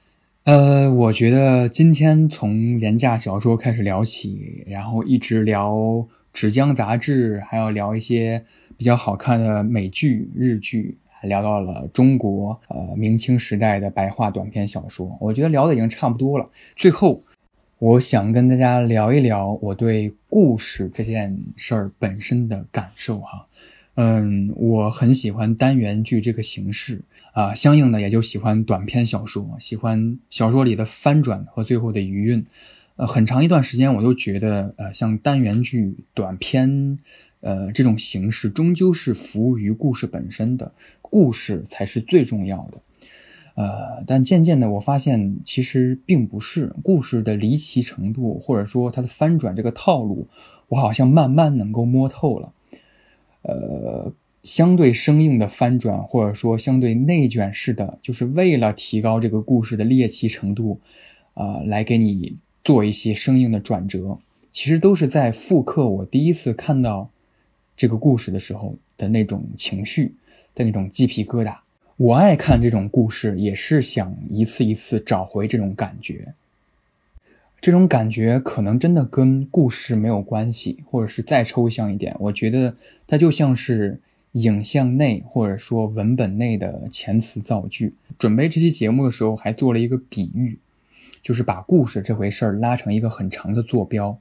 [0.44, 8.44] 呃，我觉得今天从廉价小说开始聊起，然后一直聊纸浆杂志，还要聊一些
[8.78, 15.18] 比较好看的美剧、日剧，还聊到了中国呃明清时代的白话短篇小说。
[15.22, 16.50] 我觉得聊的已经差不多了。
[16.76, 17.24] 最后。
[17.84, 23.46] 我想跟大家聊一聊我对故事这件事儿本身的感受哈，
[23.96, 27.02] 嗯，我很喜欢单元剧这个形式
[27.34, 32.46] 啊，相应的也就喜欢短篇小说，喜欢小说里的翻转和最后的余韵。
[32.96, 36.98] 呃，很长一段时间我都觉得，呃，像单元剧、短篇，
[37.42, 40.72] 呃，这种形式终究是服务于故事本身的，
[41.02, 42.78] 故事才是最重要的。
[43.56, 50.28] 呃，但渐渐的我发现，其实并不是故事的离奇程度，或者说它的翻转这个套路，
[50.70, 52.52] 我好像慢慢能够摸透了。
[53.44, 60.80] 呃，相对生硬的翻转，或者说相对内卷式的，就是为了提高这个故事的猎奇程度，
[61.36, 64.18] 啊，来给你做一些生硬的转折，
[64.52, 67.10] 其实都是在复刻我第一次看到
[67.78, 70.16] 这个故事的时候的那种情绪
[70.56, 71.58] 的那种鸡皮疙瘩。
[71.98, 76.34] 我爱看这种故事，也是想一次一次找回这种感觉。
[77.62, 82.76] 这种感觉可能真的跟故事没有关系，或者是再抽象一点，我觉得
[83.08, 84.00] 它就像是
[84.34, 87.94] 影像内或者说文本内的遣词造句。
[88.18, 90.58] 准备这期节目的时候，还做了一个比喻，
[91.22, 94.18] 就是把故事这回事儿拉成一个很长的坐标，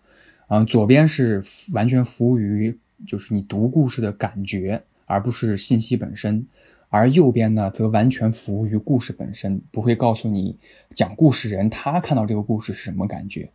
[0.47, 1.43] 啊，左边是
[1.73, 6.47] 完全服务于就是你读故事的感觉，而不是信息本身。
[6.93, 10.59] 而右边呢，则完全服务于故事本身，不会告诉你
[10.93, 13.49] 讲故事人他看到这个故事是什么感觉。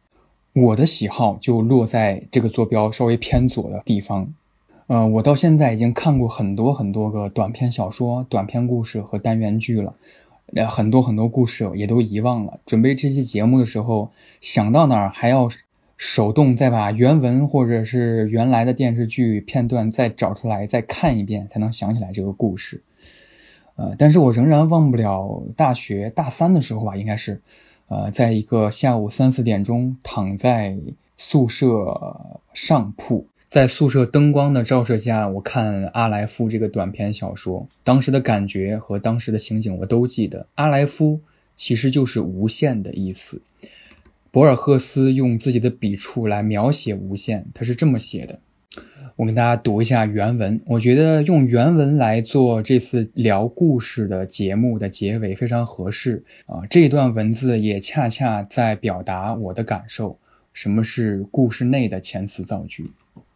[0.54, 4.34] 我的喜好就落在这个坐标稍微偏左的地方。
[4.88, 9.94] 呃，我到现在已经看过很多很多个短篇小说、短篇故事和单元剧了，
[10.56, 12.60] 呃，很多很多故事也都遗忘了。
[12.66, 14.10] 准备这期节目的时候，
[14.42, 15.48] 想到哪儿还要
[15.96, 22.82] 手动再把原文或者是原来的电视剧片段再找出来再看一遍，才能想起来这个故事。
[23.78, 27.40] 呃，但是我仍然忘不了大学大三的时候吧，应该是，
[27.88, 30.76] 呃，在一个下午三四点钟，躺在
[31.16, 31.96] 宿舍
[32.54, 40.48] 上铺，在宿舍灯光的照射下，我看阿莱夫这个短篇小说，当时的感觉和当时的情景我都记得。
[40.56, 41.22] 阿莱夫
[41.56, 43.42] 其实就是无限的意思，
[44.32, 48.40] 博尔赫斯用自己的笔触来描写无限，他是这么写的。
[49.18, 56.62] 我跟大家读一下原文，我觉得用原文来做这次聊故事的节目的结尾非常合适啊。
[56.70, 60.20] 这段文字也恰恰在表达我的感受。
[60.54, 62.92] 什么是故事内的遣词造句？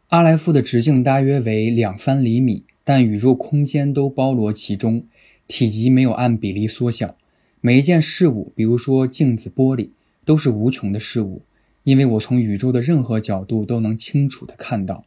[0.10, 5.04] 阿莱夫的直径大约为两三厘米，但宇宙空间都包罗其中，
[5.48, 7.16] 体积没有按比例缩小。
[7.60, 9.90] 每一件事物，比如说镜子、玻璃，
[10.24, 11.42] 都是无穷的事物，
[11.84, 15.04] 因为我从宇宙的任何角度都能清楚地看到。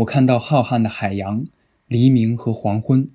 [0.00, 1.44] 我看到浩瀚的海洋，
[1.86, 3.08] 黎明和黄昏；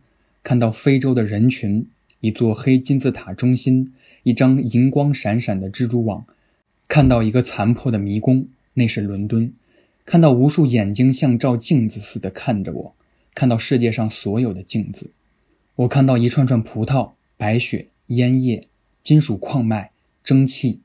[0.43, 1.87] 看到非洲的人群，
[2.19, 6.25] 一座黑金字塔中心，一张银光闪闪的蜘蛛网；
[6.87, 9.49] 看到一个残破的迷宫，那是伦敦；
[10.05, 12.93] 看到无数眼睛像照镜子似的看着我；
[13.33, 15.07] 看到世界上所有的镜子；
[15.77, 18.67] 我看到一串串葡萄、白雪、烟叶、
[19.01, 19.89] 金属矿脉、
[20.23, 20.77] 蒸汽；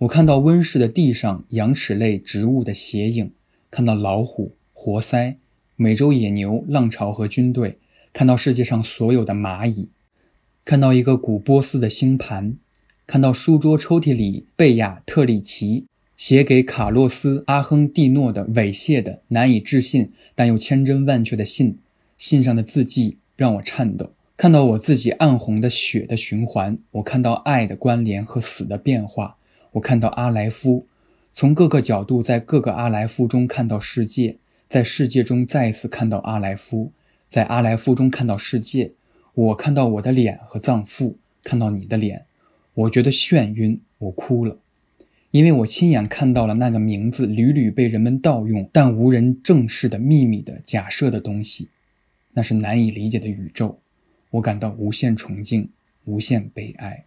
[0.00, 3.28] 我看到温室的地上羊齿类植物的斜影；
[3.70, 4.52] 看到老虎。
[4.78, 5.36] 活塞、
[5.76, 7.78] 美洲野牛、浪潮和军队，
[8.14, 9.88] 看到世界上所有的蚂蚁，
[10.64, 12.56] 看到一个古波斯的星盘，
[13.06, 15.84] 看到书桌抽屉里贝亚特里奇
[16.16, 21.78] 写给卡洛斯阿亨蒂诺的猥亵的、难以置信但又千真万确的信，
[22.16, 24.14] 信上的字迹让我颤抖。
[24.38, 29.36] 看到我自己暗红的血的循环，我看到爱的关联和死的变化，
[29.72, 30.86] 我看到阿莱夫，
[31.34, 34.38] 从各个角度在各个阿莱夫中看到世界。
[34.68, 36.92] 在世界中再一次看到阿莱夫，
[37.28, 38.92] 在阿莱夫中看到世界。
[39.34, 42.24] 我看到我的脸和脏腑，看到你的脸，
[42.74, 44.58] 我觉得眩晕，我哭了，
[45.30, 51.68] 因为我亲眼看到了那个名字屡屡被人们盗用但无人正视的秘密的假设的东西，
[52.32, 53.78] 那是难以理解的宇宙。
[54.30, 55.68] 我感到无限崇敬，
[56.06, 57.04] 无限悲哀。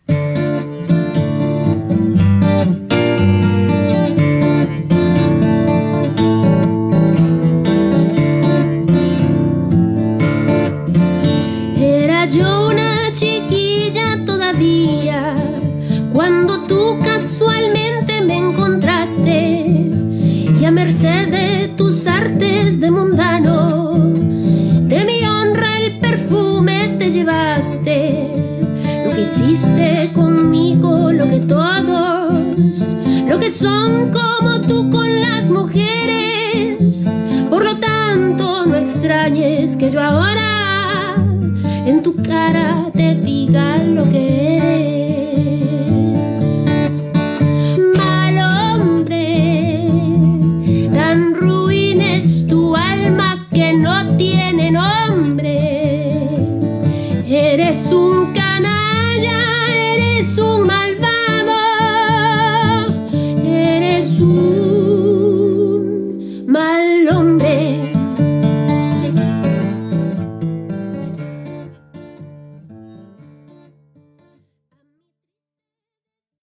[20.89, 23.91] de tus artes de mundano.
[24.87, 28.27] De mi honra el perfume te llevaste,
[29.05, 32.95] lo que hiciste conmigo, lo que todos,
[33.27, 37.23] lo que son como tú con las mujeres.
[37.51, 41.23] Por lo tanto, no extrañes que yo ahora
[41.85, 44.88] en tu cara te diga lo que eres.